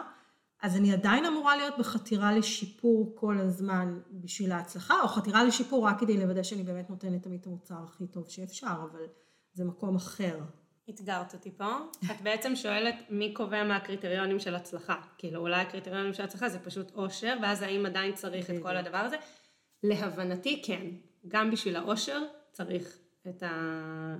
אז 0.66 0.76
אני 0.76 0.92
עדיין 0.92 1.24
אמורה 1.24 1.56
להיות 1.56 1.74
בחתירה 1.78 2.32
לשיפור 2.32 3.12
כל 3.14 3.38
הזמן 3.38 4.00
בשביל 4.12 4.52
ההצלחה, 4.52 4.94
או 5.02 5.08
חתירה 5.08 5.44
לשיפור 5.44 5.86
רק 5.86 6.00
כדי 6.00 6.16
לוודא 6.16 6.42
שאני 6.42 6.62
באמת 6.62 6.90
נותנת 6.90 7.22
תמיד 7.22 7.40
את 7.40 7.46
המוצר 7.46 7.74
הכי 7.84 8.06
טוב 8.06 8.28
שאפשר, 8.28 8.76
אבל 8.90 9.06
זה 9.52 9.64
מקום 9.64 9.96
אחר. 9.96 10.40
אתגרת 10.90 11.34
אותי 11.34 11.50
פה. 11.56 11.76
את 12.04 12.20
בעצם 12.22 12.56
שואלת 12.56 12.94
מי 13.10 13.34
קובע 13.34 13.64
מה 13.64 13.76
הקריטריונים 13.76 14.40
של 14.40 14.54
הצלחה. 14.54 14.94
כאילו 15.18 15.40
אולי 15.40 15.60
הקריטריונים 15.60 16.14
של 16.14 16.22
הצלחה 16.22 16.48
זה 16.48 16.58
פשוט 16.58 16.94
אושר, 16.94 17.36
ואז 17.42 17.62
האם 17.62 17.86
עדיין 17.86 18.14
צריך 18.14 18.50
את 18.50 18.62
כל 18.62 18.76
הדבר 18.76 18.98
הזה. 18.98 19.16
להבנתי 19.82 20.62
כן, 20.66 20.86
גם 21.28 21.50
בשביל 21.50 21.76
האושר 21.76 22.22
צריך 22.52 22.98
את, 23.28 23.42
ה, 23.42 24.16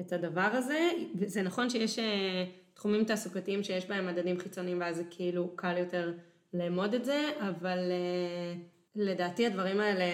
את 0.00 0.12
הדבר 0.12 0.50
הזה. 0.52 0.88
זה 1.26 1.42
נכון 1.42 1.70
שיש 1.70 1.98
אה, 1.98 2.44
תחומים 2.78 3.04
תעסוקתיים 3.04 3.62
שיש 3.62 3.88
בהם 3.88 4.06
מדדים 4.06 4.38
חיצוניים 4.38 4.80
ואז 4.80 4.96
זה 4.96 5.04
כאילו 5.10 5.56
קל 5.56 5.76
יותר 5.76 6.12
לאמוד 6.54 6.94
את 6.94 7.04
זה, 7.04 7.30
אבל 7.40 7.78
אה, 7.78 8.54
לדעתי 8.96 9.46
הדברים 9.46 9.80
האלה 9.80 10.04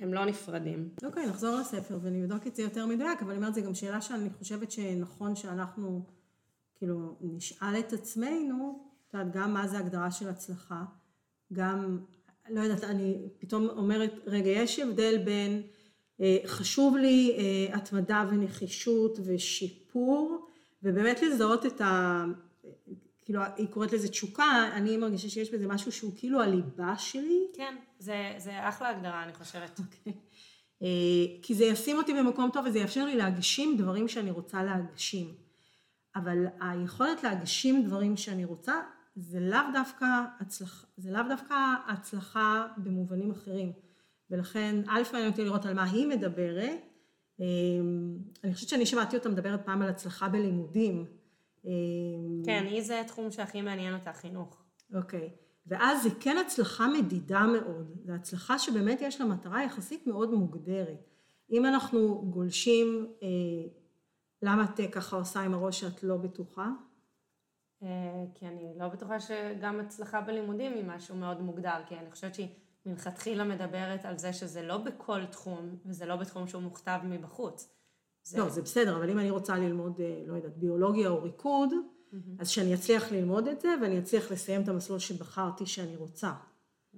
הם 0.00 0.14
לא 0.14 0.24
נפרדים. 0.24 0.88
אוקיי, 1.04 1.24
okay, 1.24 1.28
נחזור 1.28 1.56
לספר 1.56 1.98
ונבדוק 2.02 2.46
את 2.46 2.56
זה 2.56 2.62
יותר 2.62 2.86
מדויק, 2.86 3.22
אבל 3.22 3.30
אני 3.30 3.36
אומרת, 3.36 3.54
זו 3.54 3.62
גם 3.62 3.74
שאלה 3.74 4.00
שאני 4.00 4.30
חושבת 4.30 4.70
שנכון 4.70 5.36
שאנחנו 5.36 6.02
כאילו 6.74 7.16
נשאל 7.20 7.78
את 7.78 7.92
עצמנו, 7.92 8.84
את 9.08 9.14
יודעת, 9.14 9.32
גם 9.32 9.54
מה 9.54 9.68
זה 9.68 9.78
הגדרה 9.78 10.10
של 10.10 10.28
הצלחה, 10.28 10.84
גם, 11.52 11.98
לא 12.48 12.60
יודעת, 12.60 12.84
אני 12.84 13.28
פתאום 13.38 13.68
אומרת, 13.68 14.12
רגע, 14.26 14.50
יש 14.50 14.78
הבדל 14.78 15.18
בין 15.24 15.62
אה, 16.20 16.38
חשוב 16.46 16.96
לי 16.96 17.36
אה, 17.38 17.76
התמדה 17.76 18.28
ונחישות 18.30 19.18
ושיפור, 19.24 20.49
ובאמת 20.82 21.22
לזהות 21.22 21.66
את 21.66 21.80
ה... 21.80 22.24
כאילו, 23.24 23.40
היא 23.56 23.68
קוראת 23.68 23.92
לזה 23.92 24.08
תשוקה, 24.08 24.70
אני 24.72 24.96
מרגישה 24.96 25.28
שיש 25.28 25.54
בזה 25.54 25.66
משהו 25.66 25.92
שהוא 25.92 26.12
כאילו 26.16 26.42
הליבה 26.42 26.98
שלי. 26.98 27.40
כן, 27.54 27.76
זה, 27.98 28.34
זה 28.38 28.68
אחלה 28.68 28.88
הגדרה, 28.88 29.24
אני 29.24 29.34
חושבת. 29.34 29.78
Okay. 29.78 29.82
אוקיי. 29.82 30.12
אה, 30.82 31.42
כי 31.42 31.54
זה 31.54 31.64
ישים 31.64 31.96
אותי 31.96 32.12
במקום 32.12 32.50
טוב 32.52 32.66
וזה 32.66 32.78
יאפשר 32.78 33.04
לי 33.04 33.16
להגשים 33.16 33.76
דברים 33.76 34.08
שאני 34.08 34.30
רוצה 34.30 34.62
להגשים. 34.62 35.34
אבל 36.16 36.46
היכולת 36.60 37.22
להגשים 37.22 37.84
דברים 37.84 38.16
שאני 38.16 38.44
רוצה, 38.44 38.74
זה 39.16 39.40
לאו 39.40 39.60
דווקא 39.72 40.06
הצלחה, 40.40 40.86
זה 40.96 41.10
לאו 41.10 41.22
דווקא 41.28 41.54
הצלחה 41.88 42.66
במובנים 42.76 43.30
אחרים. 43.30 43.72
ולכן, 44.30 44.76
א', 44.88 45.02
מעניין 45.12 45.30
אותי 45.30 45.44
לראות 45.44 45.66
על 45.66 45.74
מה 45.74 45.84
היא 45.84 46.06
מדברת. 46.06 46.89
אה, 47.40 47.46
אני 48.44 48.54
חושבת 48.54 48.68
שאני 48.68 48.86
שמעתי 48.86 49.16
אותה 49.16 49.28
מדברת 49.28 49.66
פעם 49.66 49.82
על 49.82 49.88
הצלחה 49.88 50.28
בלימודים. 50.28 51.06
אה, 51.66 51.70
כן, 52.44 52.64
היא 52.66 52.82
זה 52.82 53.00
התחום 53.00 53.30
שהכי 53.30 53.62
מעניין 53.62 53.94
אותה, 53.94 54.12
חינוך. 54.12 54.62
אוקיי. 54.94 55.30
ואז 55.66 56.02
זה 56.02 56.08
כן 56.20 56.36
הצלחה 56.46 56.88
מדידה 56.88 57.46
מאוד. 57.46 57.96
זו 58.04 58.12
הצלחה 58.12 58.58
שבאמת 58.58 59.00
יש 59.00 59.20
לה 59.20 59.26
מטרה 59.26 59.64
יחסית 59.64 60.06
מאוד 60.06 60.30
מוגדרת. 60.30 61.06
אם 61.50 61.66
אנחנו 61.66 62.22
גולשים, 62.30 63.06
אה, 63.22 63.28
למה 64.42 64.64
את 64.64 64.80
ככה 64.92 65.16
עושה 65.16 65.40
עם 65.40 65.54
הראש 65.54 65.80
שאת 65.80 66.02
לא 66.02 66.16
בטוחה? 66.16 66.68
כי 68.34 68.46
אני 68.46 68.72
לא 68.78 68.88
בטוחה 68.88 69.20
שגם 69.20 69.80
הצלחה 69.80 70.20
בלימודים 70.20 70.72
היא 70.72 70.84
משהו 70.84 71.16
מאוד 71.16 71.40
מוגדר, 71.40 71.82
כי 71.86 71.94
אני 71.94 72.10
חושבת 72.10 72.34
שהיא 72.34 72.48
מלכתחילה 72.86 73.44
מדברת 73.44 74.04
על 74.04 74.18
זה 74.18 74.32
שזה 74.32 74.62
לא 74.62 74.78
בכל 74.78 75.26
תחום, 75.26 75.76
וזה 75.86 76.06
לא 76.06 76.16
בתחום 76.16 76.48
שהוא 76.48 76.62
מוכתב 76.62 76.98
מבחוץ. 77.04 77.68
זה... 78.24 78.38
לא, 78.38 78.48
זה 78.48 78.62
בסדר, 78.62 78.96
אבל 78.96 79.10
אם 79.10 79.18
אני 79.18 79.30
רוצה 79.30 79.58
ללמוד, 79.58 80.00
אה, 80.00 80.22
לא 80.26 80.36
יודעת, 80.36 80.56
ביולוגיה 80.56 81.08
או 81.08 81.22
ריקוד, 81.22 81.70
mm-hmm. 81.72 82.16
אז 82.38 82.48
שאני 82.48 82.74
אצליח 82.74 83.12
ללמוד 83.12 83.48
את 83.48 83.60
זה, 83.60 83.68
ואני 83.82 83.98
אצליח 83.98 84.32
לסיים 84.32 84.62
את 84.62 84.68
המסלול 84.68 84.98
שבחרתי 84.98 85.66
שאני 85.66 85.96
רוצה. 85.96 86.32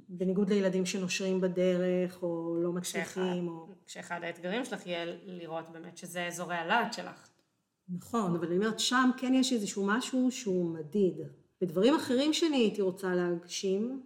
בניגוד 0.09 0.49
לילדים 0.49 0.87
שנושרים 0.87 1.41
בדרך, 1.41 2.23
או 2.23 2.57
לא 2.63 2.73
מצליחים, 2.73 3.49
או... 3.49 3.69
כשאחד 3.87 4.21
האתגרים 4.23 4.65
שלך 4.65 4.87
יהיה 4.87 5.05
לראות 5.25 5.65
באמת 5.73 5.97
שזה 5.97 6.27
אזורי 6.27 6.55
הלהט 6.57 6.93
שלך. 6.93 7.29
נכון, 7.89 8.35
אבל 8.37 8.47
אני 8.47 8.57
אומרת, 8.57 8.81
שם 8.81 9.11
כן 9.17 9.35
יש 9.35 9.53
איזשהו 9.53 9.87
משהו 9.87 10.31
שהוא 10.31 10.75
מדיד. 10.75 11.15
בדברים 11.61 11.95
אחרים 11.95 12.33
שאני 12.33 12.57
הייתי 12.57 12.83
רוצה 12.83 13.15
להגשים, 13.15 14.03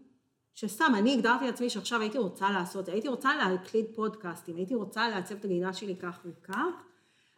שסתם, 0.57 0.93
אני 0.95 1.15
הגדרתי 1.15 1.47
לעצמי 1.47 1.71
שעכשיו 1.71 2.01
הייתי 2.01 2.19
רוצה 2.19 2.51
לעשות, 2.51 2.89
הייתי 2.89 3.09
רוצה 3.09 3.37
להקליד 3.37 3.87
פודקאסטים, 3.95 4.57
הייתי 4.57 4.75
רוצה 4.75 5.09
לעצב 5.09 5.35
את 5.35 5.45
הגינה 5.45 5.73
שלי 5.73 5.97
כך 5.97 6.21
וכך, 6.25 6.83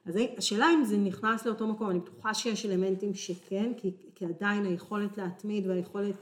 אז 0.07 0.19
השאלה 0.37 0.67
אם 0.75 0.85
זה 0.85 0.97
נכנס 0.97 1.47
לאותו 1.47 1.67
מקום, 1.67 1.91
אני 1.91 1.99
בטוחה 2.01 2.35
שיש 2.35 2.67
אלמנטים 2.67 3.15
שכן, 3.15 3.73
כי, 3.77 3.91
כי 4.15 4.25
עדיין 4.25 4.65
היכולת 4.65 5.19
להתמיד 5.19 5.67
והיכולת, 5.67 6.15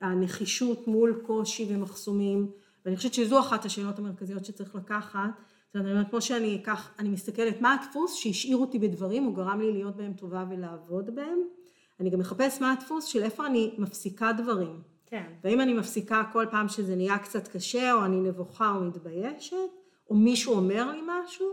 הנחישות 0.00 0.88
מול 0.88 1.22
קושי 1.26 1.66
ומחסומים, 1.70 2.50
ואני 2.84 2.96
חושבת 2.96 3.14
שזו 3.14 3.40
אחת 3.40 3.64
השאלות 3.64 3.98
המרכזיות 3.98 4.44
שצריך 4.44 4.74
לקחת, 4.74 5.30
זאת 5.74 5.76
אומרת, 5.76 6.10
כמו 6.10 6.20
שאני 6.20 6.56
אקח, 6.56 6.90
אני 6.98 7.08
מסתכלת 7.08 7.60
מה 7.60 7.74
הדפוס 7.74 8.14
שהשאיר 8.14 8.56
אותי 8.56 8.78
בדברים, 8.78 9.26
או 9.26 9.32
גרם 9.32 9.60
לי 9.60 9.72
להיות 9.72 9.96
בהם 9.96 10.12
טובה 10.12 10.44
ולעבוד 10.50 11.14
בהם, 11.14 11.38
אני 12.00 12.10
גם 12.10 12.18
מחפש 12.18 12.60
מה 12.60 12.72
הדפוס 12.72 13.04
של 13.04 13.22
איפה 13.22 13.46
אני 13.46 13.74
מפסיקה 13.78 14.32
דברים. 14.32 14.97
כן. 15.10 15.26
ואם 15.44 15.60
אני 15.60 15.74
מפסיקה 15.74 16.22
כל 16.32 16.46
פעם 16.50 16.68
שזה 16.68 16.96
נהיה 16.96 17.18
קצת 17.18 17.48
קשה, 17.48 17.92
או 17.92 18.04
אני 18.04 18.20
נבוכה 18.20 18.70
או 18.70 18.80
מתביישת, 18.80 19.56
או 20.10 20.14
מישהו 20.14 20.54
אומר 20.54 20.90
לי 20.90 21.00
משהו, 21.06 21.46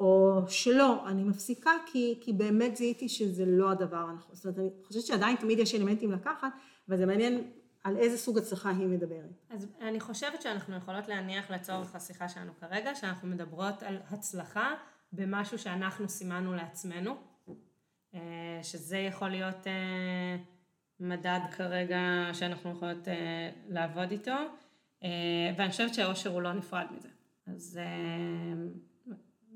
או 0.00 0.42
שלא, 0.48 1.08
אני 1.08 1.24
מפסיקה 1.24 1.70
כי, 1.86 2.18
כי 2.20 2.32
באמת 2.32 2.76
זיהיתי 2.76 3.08
שזה 3.08 3.44
לא 3.46 3.70
הדבר 3.70 3.96
הנכון. 3.96 4.34
זאת 4.34 4.44
אומרת, 4.44 4.58
אני 4.58 4.84
חושבת 4.86 5.02
שעדיין 5.02 5.36
תמיד 5.36 5.58
יש 5.58 5.74
אלמנטים 5.74 6.12
לקחת, 6.12 6.52
אבל 6.88 6.96
זה 6.96 7.06
מעניין 7.06 7.50
על 7.84 7.96
איזה 7.96 8.18
סוג 8.18 8.38
הצלחה 8.38 8.70
היא 8.70 8.86
מדברת. 8.86 9.30
אז 9.50 9.66
אני 9.80 10.00
חושבת 10.00 10.42
שאנחנו 10.42 10.76
יכולות 10.76 11.08
להניח 11.08 11.50
לצורך 11.50 11.94
השיחה 11.94 12.28
שלנו 12.28 12.52
כרגע, 12.60 12.94
שאנחנו 12.94 13.28
מדברות 13.28 13.82
על 13.82 13.98
הצלחה 14.10 14.74
במשהו 15.12 15.58
שאנחנו 15.58 16.08
סימנו 16.08 16.54
לעצמנו, 16.54 17.14
אה, 18.14 18.20
שזה 18.62 18.98
יכול 18.98 19.28
להיות... 19.28 19.66
מדד 21.00 21.40
כרגע 21.56 22.30
שאנחנו 22.32 22.70
יכולות 22.70 23.08
אה, 23.08 23.50
לעבוד 23.68 24.10
איתו, 24.10 24.36
אה, 25.02 25.08
ואני 25.58 25.70
חושבת 25.70 25.94
שהאושר 25.94 26.30
הוא 26.30 26.42
לא 26.42 26.52
נפרד 26.52 26.86
מזה. 26.96 27.08
אז 27.46 27.80
אה, 27.82 29.14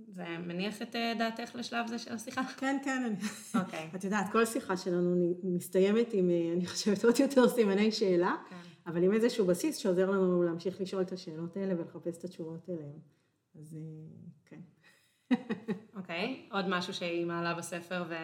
זה 0.09 0.25
מניח 0.47 0.83
את 0.83 0.97
דעתך 1.19 1.55
לשלב 1.55 1.87
זה 1.87 1.99
של 1.99 2.15
השיחה? 2.15 2.43
כן, 2.57 2.77
כן. 2.85 3.03
אני... 3.07 3.17
אוקיי. 3.61 3.91
את 3.95 4.05
יודעת, 4.05 4.33
כל 4.33 4.47
שיחה 4.47 4.77
שלנו 4.77 5.35
מסתיימת 5.43 6.13
עם, 6.13 6.31
אני 6.57 6.67
חושבת, 6.67 7.05
עוד 7.05 7.21
יותר 7.21 7.49
סימני 7.49 7.93
שאלה, 7.93 8.37
כן. 8.51 8.57
אבל 8.87 9.03
עם 9.03 9.13
איזשהו 9.13 9.47
בסיס 9.47 9.77
שעוזר 9.77 10.11
לנו 10.11 10.43
להמשיך 10.43 10.81
לשאול 10.81 11.03
את 11.03 11.13
השאלות 11.13 11.57
האלה 11.57 11.75
ולחפש 11.81 12.19
את 12.19 12.25
התשובות 12.25 12.69
אליהן. 12.69 12.99
אז 13.59 13.77
כן. 14.47 14.61
אוקיי, 15.97 16.49
עוד 16.51 16.65
משהו 16.69 16.95
שהיא 16.95 17.27
מעלה 17.27 17.55
בספר 17.55 18.05
ו... 18.09 18.15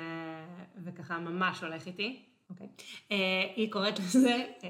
וככה 0.85 1.19
ממש 1.19 1.63
הולך 1.63 1.87
איתי. 1.87 2.34
אוקיי. 2.55 2.69
אה, 3.13 3.17
היא 3.57 3.73
קוראת 3.73 3.99
לזה, 3.99 4.45
uh, 4.61 4.65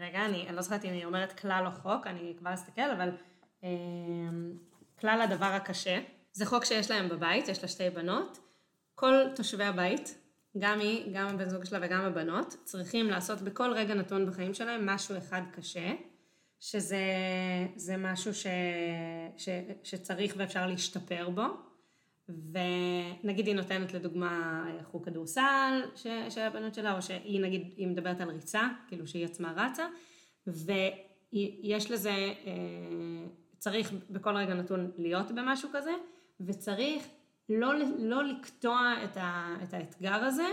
רגע, 0.00 0.24
אני, 0.24 0.46
לא 0.52 0.62
זוכרת 0.62 0.84
אם 0.84 0.92
היא 0.92 1.04
אומרת 1.04 1.40
כלל 1.40 1.66
או 1.66 1.70
חוק, 1.70 2.06
אני 2.06 2.34
כבר 2.38 2.54
אסתכל, 2.54 2.90
אבל 2.96 3.10
uh, 3.60 3.64
כלל 5.00 5.20
הדבר 5.20 5.46
הקשה, 5.46 6.00
זה 6.32 6.46
חוק 6.46 6.64
שיש 6.64 6.90
להם 6.90 7.08
בבית, 7.08 7.48
יש 7.48 7.62
לה 7.62 7.68
שתי 7.68 7.90
בנות, 7.90 8.38
כל 8.94 9.14
תושבי 9.36 9.64
הבית, 9.64 10.18
גם 10.58 10.80
היא, 10.80 11.14
גם 11.14 11.28
הבן 11.28 11.48
זוג 11.48 11.64
שלה 11.64 11.78
וגם 11.82 12.00
הבנות, 12.00 12.56
צריכים 12.64 13.10
לעשות 13.10 13.40
בכל 13.40 13.72
רגע 13.72 13.94
נתון 13.94 14.26
בחיים 14.26 14.54
שלהם 14.54 14.86
משהו 14.86 15.18
אחד 15.18 15.42
קשה, 15.52 15.92
שזה 16.60 17.96
משהו 17.98 18.34
ש, 18.34 18.46
ש, 19.36 19.48
שצריך 19.82 20.34
ואפשר 20.36 20.66
להשתפר 20.66 21.30
בו. 21.30 21.42
ונגיד 22.52 23.46
היא 23.46 23.54
נותנת 23.54 23.94
לדוגמה 23.94 24.64
חוג 24.82 25.04
כדורסל 25.04 25.82
של 26.28 26.40
הבנות 26.40 26.74
שלה, 26.74 26.96
או 26.96 27.02
שהיא 27.02 27.40
נגיד, 27.40 27.74
היא 27.76 27.86
מדברת 27.86 28.20
על 28.20 28.30
ריצה, 28.30 28.68
כאילו 28.88 29.06
שהיא 29.06 29.24
עצמה 29.24 29.52
רצה, 29.56 29.86
ויש 30.46 31.90
לזה, 31.90 32.10
אה, 32.10 33.26
צריך 33.58 33.92
בכל 34.10 34.36
רגע 34.36 34.54
נתון 34.54 34.90
להיות 34.98 35.32
במשהו 35.32 35.68
כזה, 35.72 35.92
וצריך 36.40 37.08
לא, 37.48 37.72
לא 37.98 38.24
לקטוע 38.24 38.94
את, 39.04 39.16
ה, 39.16 39.56
את 39.62 39.74
האתגר 39.74 40.14
הזה 40.14 40.48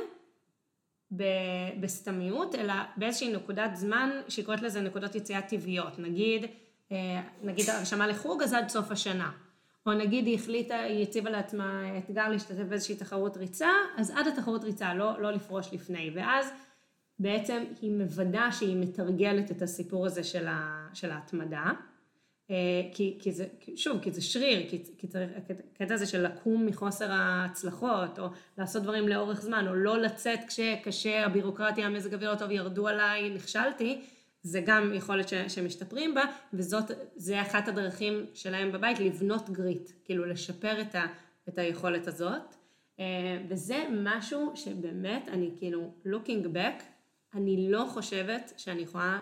בסתמיות, 1.79 2.55
אלא 2.55 2.73
באיזושהי 2.97 3.33
נקודת 3.33 3.75
זמן 3.75 4.09
שהיא 4.27 4.45
קוראת 4.45 4.61
לזה 4.61 4.81
נקודות 4.81 5.15
יציאה 5.15 5.41
טבעיות, 5.41 5.99
נגיד, 5.99 6.45
אה, 6.91 7.21
נגיד 7.43 7.69
הרשמה 7.69 8.07
לחוג 8.07 8.43
אז 8.43 8.53
עד 8.53 8.69
סוף 8.69 8.91
השנה. 8.91 9.31
או 9.88 9.93
נגיד 9.93 10.26
היא 10.26 10.36
החליטה, 10.36 10.80
היא 10.80 11.04
הציבה 11.04 11.30
לעצמה 11.30 11.97
אתגר 11.97 12.30
להשתתף 12.30 12.63
באיזושהי 12.69 12.95
תחרות 12.95 13.38
ריצה, 13.38 13.69
אז 13.97 14.12
עד 14.15 14.28
התחרות 14.28 14.63
ריצה, 14.63 14.93
לא, 14.93 15.21
לא 15.21 15.32
לפרוש 15.32 15.73
לפני. 15.73 16.12
ואז 16.15 16.52
בעצם 17.19 17.63
היא 17.82 17.91
מוודא 17.91 18.52
שהיא 18.52 18.78
מתרגלת 18.78 19.52
את 19.52 19.62
הסיפור 19.62 20.06
הזה 20.06 20.23
של, 20.23 20.47
ה, 20.47 20.88
של 20.93 21.12
ההתמדה. 21.12 21.71
אה, 22.52 22.56
כי, 22.93 23.17
כי 23.21 23.32
זה, 23.32 23.45
שוב, 23.76 24.00
כי 24.02 24.12
זה 24.12 24.21
שריר, 24.21 24.69
כי, 24.69 24.84
כי 24.97 25.08
צריך, 25.08 25.32
הקטע 25.76 25.93
הזה 25.93 26.06
של 26.06 26.28
לקום 26.28 26.65
מחוסר 26.65 27.12
ההצלחות, 27.12 28.19
או 28.19 28.28
לעשות 28.58 28.84
דברים 28.84 29.08
לאורך 29.08 29.41
זמן, 29.41 29.67
או 29.67 29.76
לא 29.76 30.02
לצאת 30.02 30.39
כשקשה, 30.47 31.26
הבירוקרטיה, 31.26 31.86
המזג 31.86 32.13
אוויר 32.13 32.32
לא 32.32 32.36
טוב, 32.36 32.52
ירדו 32.52 32.88
עליי, 32.88 33.30
נכשלתי, 33.30 34.02
זה 34.43 34.62
גם 34.65 34.93
יכולת 34.93 35.30
ש, 35.30 35.34
שמשתפרים 35.34 36.15
בה, 36.15 36.23
וזאת, 36.54 36.91
זה 37.15 37.41
אחת 37.41 37.67
הדרכים 37.67 38.26
שלהם 38.34 38.71
בבית, 38.71 39.00
לבנות 39.00 39.50
גריט, 39.50 39.91
כאילו 40.06 40.26
לשפר 40.26 40.82
את, 40.82 40.95
ה, 40.95 41.06
את 41.50 41.58
היכולת 41.58 42.08
הזאת. 42.08 42.56
אה, 43.00 43.06
וזה 43.50 43.86
משהו 43.91 44.52
שבאמת, 44.56 45.28
אני 45.28 45.52
כאילו, 45.58 45.91
looking 46.06 46.45
back, 46.56 46.84
אני 47.34 47.71
לא 47.71 47.86
חושבת 47.89 48.54
שאני 48.58 48.82
יכולה 48.82 49.19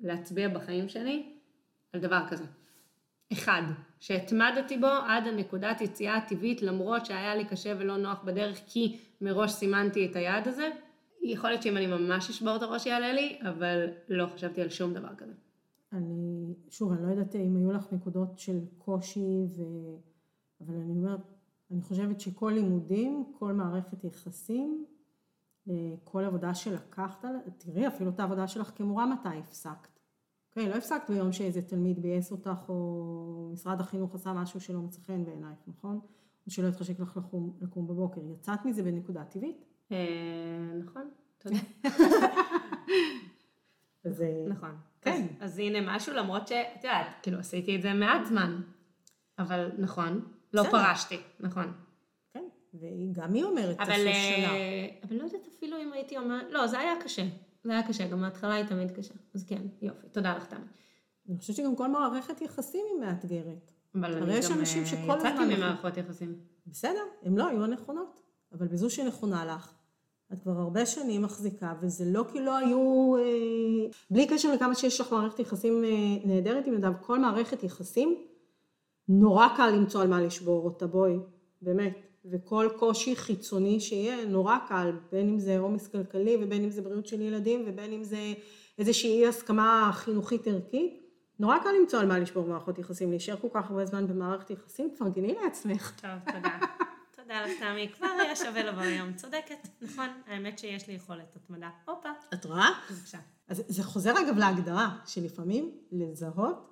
להצביע 0.00 0.48
בחיים 0.48 0.88
שלי 0.88 1.32
על 1.92 2.00
דבר 2.00 2.20
כזה. 2.28 2.44
אחד, 3.32 3.62
שהתמדתי 4.00 4.76
בו 4.78 4.86
עד 4.86 5.26
הנקודת 5.26 5.80
יציאה 5.80 6.16
הטבעית, 6.16 6.62
למרות 6.62 7.06
שהיה 7.06 7.34
לי 7.34 7.44
קשה 7.44 7.74
ולא 7.78 7.96
נוח 7.96 8.22
בדרך, 8.24 8.60
כי 8.66 8.98
מראש 9.20 9.52
סימנתי 9.52 10.06
את 10.06 10.16
היעד 10.16 10.48
הזה. 10.48 10.70
יכול 11.22 11.50
להיות 11.50 11.62
שאם 11.62 11.76
אני 11.76 11.86
ממש 11.86 12.30
אשבור 12.30 12.56
את 12.56 12.62
הראש 12.62 12.86
יעלה 12.86 13.12
לי, 13.12 13.38
אבל 13.42 13.86
לא 14.08 14.26
חשבתי 14.26 14.62
על 14.62 14.68
שום 14.68 14.94
דבר 14.94 15.14
כזה. 15.16 15.32
אני, 15.92 16.54
שוב, 16.68 16.92
אני 16.92 17.02
לא 17.02 17.08
יודעת 17.08 17.34
אם 17.34 17.56
היו 17.56 17.72
לך 17.72 17.92
נקודות 17.92 18.38
של 18.38 18.58
קושי, 18.78 19.46
ו... 19.56 19.62
אבל 20.60 20.74
אני 20.74 20.92
אומרת, 20.92 21.20
אני 21.70 21.82
חושבת 21.82 22.20
שכל 22.20 22.52
לימודים, 22.54 23.32
כל 23.38 23.52
מערכת 23.52 24.04
יחסים, 24.04 24.84
אה, 25.68 25.94
כל 26.04 26.24
עבודה 26.24 26.54
שלקחת, 26.54 27.24
תראי, 27.58 27.86
אפילו 27.86 28.10
את 28.10 28.20
העבודה 28.20 28.48
שלך 28.48 28.72
כמורה, 28.76 29.06
מתי 29.06 29.38
הפסקת? 29.38 30.00
אוקיי, 30.48 30.68
לא 30.68 30.74
הפסקת 30.74 31.10
ביום 31.10 31.32
שאיזה 31.32 31.62
תלמיד 31.62 32.02
ביאס 32.02 32.32
אותך, 32.32 32.64
או 32.68 33.50
משרד 33.52 33.80
החינוך 33.80 34.14
עשה 34.14 34.32
משהו 34.32 34.60
שלא 34.60 34.80
מצא 34.80 35.00
חן 35.00 35.24
בעינייך, 35.24 35.58
נכון? 35.66 36.00
או 36.46 36.50
שלא 36.50 36.68
התחשק 36.68 37.00
לך 37.00 37.16
לקום, 37.16 37.56
לקום 37.60 37.86
בבוקר. 37.86 38.20
יצאת 38.24 38.64
מזה 38.64 38.82
בנקודה 38.82 39.24
טבעית? 39.24 39.69
אה, 39.92 39.96
נכון, 40.84 41.10
תודה. 41.38 41.56
אז... 44.04 44.22
אה, 44.22 44.44
נכון. 44.48 44.76
כן. 45.02 45.26
אז, 45.40 45.58
הנה 45.58 45.96
משהו, 45.96 46.14
למרות 46.14 46.48
שאת 46.48 46.66
יודעת, 46.76 47.06
כאילו 47.22 47.38
עשיתי 47.38 47.76
את 47.76 47.82
זה 47.82 47.94
מעט 47.94 48.26
זמן, 48.26 48.60
אבל 49.38 49.70
נכון, 49.78 50.20
לא. 50.52 50.62
פרשתי, 50.70 51.16
נכון. 51.40 51.72
כן, 52.34 52.44
וגם 52.74 53.32
היא 53.34 53.44
אומרת, 53.44 53.76
תעשו 53.76 53.92
שנה. 53.92 54.04
אה, 54.06 54.88
אבל 55.02 55.16
לא 55.16 55.22
יודעת 55.24 55.46
אפילו 55.56 55.76
אם 55.82 55.92
הייתי 55.92 56.16
אומרת, 56.18 56.46
לא, 56.50 56.66
זה 56.66 56.78
היה 56.78 56.92
קשה. 57.04 57.22
זה 57.64 57.72
היה 57.72 57.88
קשה, 57.88 58.08
גם 58.08 58.24
ההתחלה 58.24 58.54
היא 58.54 58.64
תמיד 58.64 58.90
קשה. 58.90 59.14
אז 59.34 59.44
כן, 59.44 59.62
יופי, 59.82 60.08
תודה 60.08 60.36
לך 60.36 60.46
תמי. 60.46 60.64
אני 61.28 61.38
חושבת 61.38 61.56
שגם 61.56 61.76
כל 61.76 61.88
מערכת 61.88 62.40
יחסים 62.40 62.84
היא 62.90 63.00
מאתגרת. 63.06 63.70
אבל 63.94 64.12
הרי 64.12 64.22
אני 64.22 64.34
יש 64.34 64.50
גם 64.50 64.58
אנשים 64.58 64.86
שכל 64.86 64.96
הזמן- 65.16 65.30
יצאתי 65.30 65.56
ממערכות 65.56 65.96
יחסים. 65.96 66.38
בסדר, 66.66 67.02
הן 67.22 67.38
לא 67.38 67.48
היו 67.48 67.64
הנכונות, 67.64 68.20
אבל 68.52 68.66
בזו 68.68 68.90
שנכונה 68.90 69.44
לך, 69.44 69.72
את 70.32 70.42
כבר 70.42 70.52
הרבה 70.52 70.86
שנים 70.86 71.22
מחזיקה, 71.22 71.74
וזה 71.80 72.04
לא 72.06 72.24
כי 72.32 72.40
לא 72.40 72.56
היו, 72.56 73.16
אה, 73.16 73.90
בלי 74.10 74.26
קשר 74.26 74.52
לכמה 74.52 74.74
שיש 74.74 75.00
לך 75.00 75.12
מערכת 75.12 75.38
יחסים 75.38 75.84
אה, 75.84 75.90
נהדרת 76.24 76.66
עם 76.66 76.74
אדם, 76.74 76.92
כל 77.00 77.18
מערכת 77.18 77.62
יחסים, 77.62 78.18
נורא 79.08 79.48
קל 79.56 79.70
למצוא 79.70 80.02
על 80.02 80.08
מה 80.08 80.20
לשבור 80.20 80.64
אותה, 80.64 80.86
בואי, 80.86 81.16
באמת. 81.62 81.98
וכל 82.24 82.68
קושי 82.78 83.16
חיצוני 83.16 83.80
שיהיה, 83.80 84.24
נורא 84.24 84.56
קל, 84.68 84.92
בין 85.12 85.28
אם 85.28 85.38
זה 85.38 85.58
עומס 85.58 85.88
כלכלי, 85.88 86.36
ובין 86.40 86.64
אם 86.64 86.70
זה 86.70 86.82
בריאות 86.82 87.06
של 87.06 87.20
ילדים, 87.20 87.64
ובין 87.66 87.92
אם 87.92 88.04
זה 88.04 88.18
איזושהי 88.78 89.22
אי 89.22 89.26
הסכמה 89.26 89.90
חינוכית 89.94 90.46
ערכית, 90.46 91.00
נורא 91.38 91.58
קל 91.58 91.70
למצוא 91.80 92.00
על 92.00 92.06
מה 92.06 92.18
לשבור 92.18 92.46
מערכות 92.46 92.78
יחסים, 92.78 93.10
להישאר 93.10 93.36
כל 93.36 93.48
כך 93.52 93.70
הרבה 93.70 93.86
זמן 93.86 94.06
במערכת 94.06 94.50
יחסים, 94.50 94.90
תפרגני 94.94 95.34
לעצמך. 95.42 96.00
טוב, 96.00 96.34
תודה. 96.34 96.58
לך 97.46 97.52
תמי, 97.60 97.88
כבר 97.96 98.06
היה 98.06 98.36
שווה 98.36 98.62
לבוא 98.62 98.82
היום. 98.82 99.12
צודקת, 99.12 99.68
נכון, 99.82 100.08
האמת 100.26 100.58
שיש 100.58 100.88
לי 100.88 100.94
יכולת 100.94 101.36
התמדה. 101.36 101.70
הופה, 101.86 102.08
את 102.34 102.44
רואה? 102.44 102.68
בבקשה. 102.90 103.18
אז 103.48 103.62
זה 103.68 103.84
חוזר 103.84 104.12
אגב 104.20 104.38
להגדרה, 104.38 104.98
שלפעמים 105.06 105.70
לזהות 105.92 106.70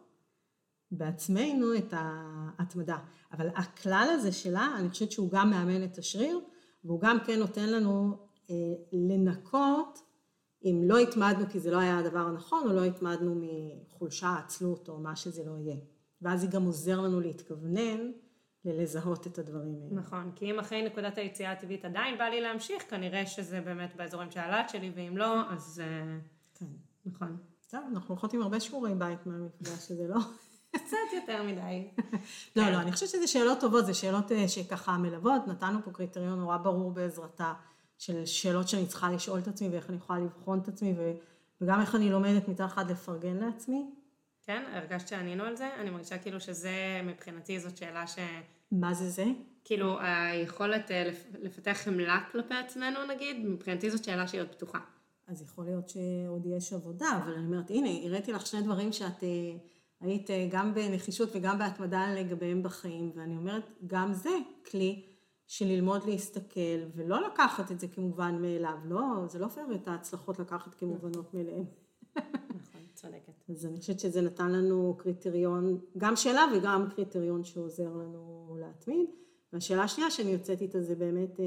בעצמנו 0.91 1.77
את 1.79 1.95
ההתמדה. 1.97 2.99
אבל 3.33 3.49
הכלל 3.49 4.09
הזה 4.11 4.33
שלה, 4.33 4.75
אני 4.79 4.91
חושבת 4.91 5.13
שהוא 5.13 5.31
גם 5.31 5.51
מאמן 5.51 5.85
את 5.85 5.99
השריר, 5.99 6.41
והוא 6.85 7.01
גם 7.01 7.19
כן 7.27 7.39
נותן 7.39 7.69
לנו 7.69 8.17
אה, 8.51 8.55
לנקות 8.93 9.99
אם 10.65 10.81
לא 10.85 10.99
התמדנו 10.99 11.47
כי 11.51 11.61
זה 11.61 11.71
לא 11.71 11.79
היה 11.79 11.99
הדבר 11.99 12.19
הנכון, 12.19 12.69
או 12.69 12.73
לא 12.73 12.85
התמדנו 12.85 13.41
מחולשה, 13.41 14.37
עצלות, 14.45 14.89
או 14.89 14.99
מה 14.99 15.17
שזה 15.17 15.45
לא 15.45 15.59
יהיה. 15.59 15.77
ואז 16.23 16.41
זה 16.41 16.47
גם 16.47 16.65
עוזר 16.65 17.01
לנו 17.01 17.21
להתכוונן 17.21 18.11
ללזהות 18.73 19.27
את 19.27 19.39
הדברים 19.39 19.75
האלה. 19.83 20.01
נכון, 20.01 20.33
כי 20.37 20.51
אם 20.51 20.59
אחרי 20.59 20.83
נקודת 20.83 21.19
היציאה 21.19 21.53
הטבעית 21.53 21.85
עדיין 21.85 22.19
בא 22.19 22.25
לי 22.25 22.41
להמשיך, 22.41 22.91
כנראה 22.91 23.27
שזה 23.27 23.61
באמת 23.61 23.97
באזורים 23.97 24.31
של 24.31 24.41
הלהט 24.41 24.69
שלי, 24.69 24.93
ואם 24.95 25.17
לא, 25.17 25.51
אז 25.51 25.83
אה, 25.85 26.19
כן. 26.55 26.67
נכון. 27.07 27.37
טוב, 27.71 27.81
אנחנו 27.93 28.09
הולכות 28.09 28.33
עם 28.33 28.43
הרבה 28.43 28.61
שיעורי 28.61 28.95
בית 28.95 29.27
מהמפגש 29.27 29.91
הזה, 29.91 30.09
לא? 30.09 30.21
קצת 30.77 30.97
יותר 31.15 31.43
מדי. 31.43 31.89
לא, 32.57 32.71
לא, 32.71 32.77
אני 32.77 32.93
חושבת 32.93 33.09
שזה 33.09 33.27
שאלות 33.27 33.61
טובות, 33.61 33.87
זה 33.87 33.95
שאלות 33.95 34.33
אה, 34.33 34.49
שככה 34.49 34.97
מלוות, 34.97 35.47
נתנו 35.47 35.79
פה 35.85 35.91
קריטריון 35.91 36.39
נורא 36.39 36.57
ברור 36.57 36.91
בעזרתה 36.91 37.53
של 37.99 38.27
שאלות 38.27 38.69
שאני 38.69 38.87
צריכה 38.87 39.11
לשאול 39.11 39.39
את 39.39 39.49
עצמי 39.49 39.69
ואיך 39.69 39.91
אני 39.91 39.97
יכולה 39.97 40.19
לבחון 40.19 40.59
את 40.59 40.69
עצמי 40.69 40.95
וגם 41.61 41.81
איך 41.81 41.95
אני 41.95 42.11
לומדת 42.11 42.49
מצד 42.49 42.65
אחד 42.65 42.91
לפרגן 42.91 43.37
לעצמי. 43.37 43.91
כן, 44.49 44.63
הרגשת 44.73 45.09
שענינו 45.09 45.45
על 45.45 45.57
זה? 45.57 45.69
אני 45.81 45.91
מרגישה 45.91 46.19
כאילו 46.19 46.41
שזה, 46.41 47.01
מבחינתי 47.05 47.61
זאת 47.61 47.77
שאלה 47.77 48.07
ש... 48.07 48.19
מה 48.73 48.95
זה 48.95 49.09
זה? 49.09 49.25
כאילו, 49.65 49.97
היכולת 50.01 50.91
אה, 50.91 51.05
לפ- 51.05 51.37
לפתח 51.43 51.73
חמלה 51.85 52.21
כלפי 52.33 52.55
עצמנו, 52.55 53.01
נגיד, 53.15 53.47
מבחינתי 53.47 53.91
זאת 53.91 54.05
שאלה 54.05 54.29
שהיא 54.29 54.41
עוד 54.41 54.49
פתוחה. 54.49 54.79
אז 55.27 55.43
יכול 55.43 55.65
להיות 55.65 55.89
שעוד 55.89 56.47
יש 56.47 56.73
עבודה, 56.73 57.07
אבל 57.23 57.33
אני 57.33 57.47
אומרת, 57.47 57.71
הנה, 57.71 57.89
הראיתי 58.05 58.33
לך 58.33 58.47
שני 58.47 58.63
דברים 58.63 58.93
שאת 58.93 59.25
אה, 59.25 59.29
היית 60.01 60.31
אה, 60.31 60.49
גם 60.51 60.75
בנחישות 60.75 61.29
וגם 61.37 61.59
בהתמדה 61.59 62.15
לגביהם 62.15 62.63
בחיים, 62.63 63.13
ואני 63.15 63.37
אומרת, 63.37 63.71
גם 63.87 64.13
זה 64.13 64.31
כלי 64.71 65.05
של 65.47 65.67
ללמוד 65.67 66.05
להסתכל, 66.07 66.79
ולא 66.95 67.27
לקחת 67.27 67.73
את 67.73 67.81
זה 67.81 67.89
כמובן 67.89 68.43
מאליו, 68.43 68.79
לא, 68.85 69.27
זה 69.27 69.39
לא 69.39 69.49
פייר 69.49 69.75
את 69.75 69.89
ההצלחות 69.89 70.39
לקחת 70.39 70.75
כמובנות 70.75 71.35
מאליהן. 71.35 71.65
צודקת. 73.01 73.33
אז 73.49 73.67
אני 73.67 73.81
חושבת 73.81 74.01
שזה 74.01 74.23
נתן 74.23 74.53
לנו 74.53 74.97
קריטריון, 74.99 75.81
גם 75.99 76.17
שאלה 76.17 76.45
וגם 76.57 76.89
קריטריון 76.95 77.45
שעוזר 77.45 77.89
לנו 77.97 78.57
להתמיד. 78.61 79.07
והשאלה 79.53 79.83
השנייה 79.83 80.11
שאני 80.11 80.31
יוצאת 80.31 80.61
איתה 80.61 80.81
זה 80.81 80.95
באמת 80.95 81.41
אה, 81.41 81.45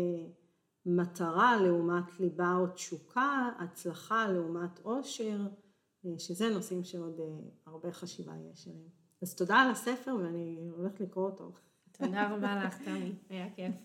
מטרה 0.86 1.62
לעומת 1.62 2.20
ליבה 2.20 2.56
או 2.56 2.68
תשוקה, 2.68 3.50
הצלחה 3.60 4.28
לעומת 4.28 4.80
עושר, 4.84 5.40
אה, 6.06 6.12
שזה 6.18 6.50
נושאים 6.50 6.84
שעוד 6.84 7.20
אה, 7.20 7.26
הרבה 7.66 7.92
חשיבה 7.92 8.34
יש 8.52 8.68
עליהם. 8.68 8.90
אז 9.22 9.36
תודה 9.36 9.56
על 9.56 9.72
הספר 9.72 10.16
ואני 10.20 10.70
הולכת 10.78 11.00
לקרוא 11.00 11.26
אותו. 11.26 11.52
תודה 11.92 12.36
רבה 12.36 12.64
לך, 12.66 12.82
תמי, 12.82 13.16
היה 13.30 13.50
כיף. 13.56 13.76